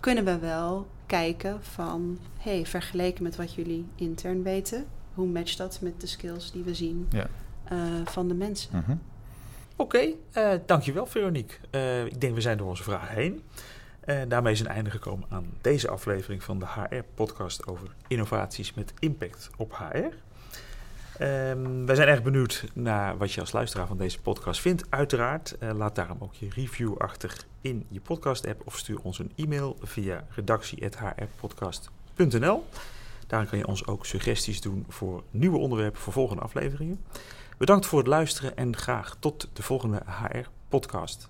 Kunnen 0.00 0.24
we 0.24 0.38
wel 0.38 0.86
kijken 1.06 1.64
van, 1.64 2.18
hey, 2.38 2.66
vergeleken 2.66 3.22
met 3.22 3.36
wat 3.36 3.54
jullie 3.54 3.86
intern 3.94 4.42
weten, 4.42 4.86
hoe 5.14 5.26
matcht 5.26 5.58
dat 5.58 5.78
met 5.82 6.00
de 6.00 6.06
skills 6.06 6.52
die 6.52 6.62
we 6.62 6.74
zien 6.74 7.08
ja. 7.10 7.26
uh, 7.72 7.78
van 8.04 8.28
de 8.28 8.34
mensen? 8.34 8.70
-huh. 8.86 8.96
Oké, 9.76 9.96
okay, 9.96 10.52
uh, 10.54 10.60
dankjewel 10.66 11.06
Veronique. 11.06 11.56
Uh, 11.70 12.04
ik 12.04 12.20
denk 12.20 12.34
we 12.34 12.40
zijn 12.40 12.58
door 12.58 12.68
onze 12.68 12.82
vragen 12.82 13.14
heen. 13.14 13.42
En 14.00 14.28
daarmee 14.28 14.52
is 14.52 14.60
een 14.60 14.66
einde 14.66 14.90
gekomen 14.90 15.26
aan 15.30 15.46
deze 15.60 15.88
aflevering 15.88 16.42
van 16.42 16.58
de 16.58 16.66
HR-podcast 16.66 17.66
over 17.66 17.94
innovaties 18.08 18.74
met 18.74 18.92
impact 18.98 19.50
op 19.56 19.76
HR. 19.76 20.14
Um, 21.22 21.86
wij 21.86 21.94
zijn 21.94 22.08
erg 22.08 22.22
benieuwd 22.22 22.64
naar 22.72 23.18
wat 23.18 23.32
je 23.32 23.40
als 23.40 23.52
luisteraar 23.52 23.86
van 23.86 23.96
deze 23.96 24.20
podcast 24.20 24.60
vindt. 24.60 24.84
Uiteraard, 24.88 25.56
uh, 25.62 25.70
laat 25.72 25.94
daarom 25.94 26.16
ook 26.20 26.34
je 26.34 26.48
review 26.54 26.98
achter 26.98 27.44
in 27.60 27.86
je 27.88 28.00
podcast-app 28.00 28.62
of 28.64 28.78
stuur 28.78 28.98
ons 29.02 29.18
een 29.18 29.32
e-mail 29.36 29.76
via 29.82 30.24
redactie.hrpodcast.nl. 30.30 32.64
Daarin 33.26 33.48
kan 33.48 33.58
je 33.58 33.66
ons 33.66 33.86
ook 33.86 34.06
suggesties 34.06 34.60
doen 34.60 34.84
voor 34.88 35.22
nieuwe 35.30 35.58
onderwerpen 35.58 36.00
voor 36.00 36.12
volgende 36.12 36.42
afleveringen. 36.42 37.04
Bedankt 37.58 37.86
voor 37.86 37.98
het 37.98 38.08
luisteren 38.08 38.56
en 38.56 38.76
graag 38.76 39.16
tot 39.18 39.48
de 39.52 39.62
volgende 39.62 40.02
HR-podcast. 40.06 41.28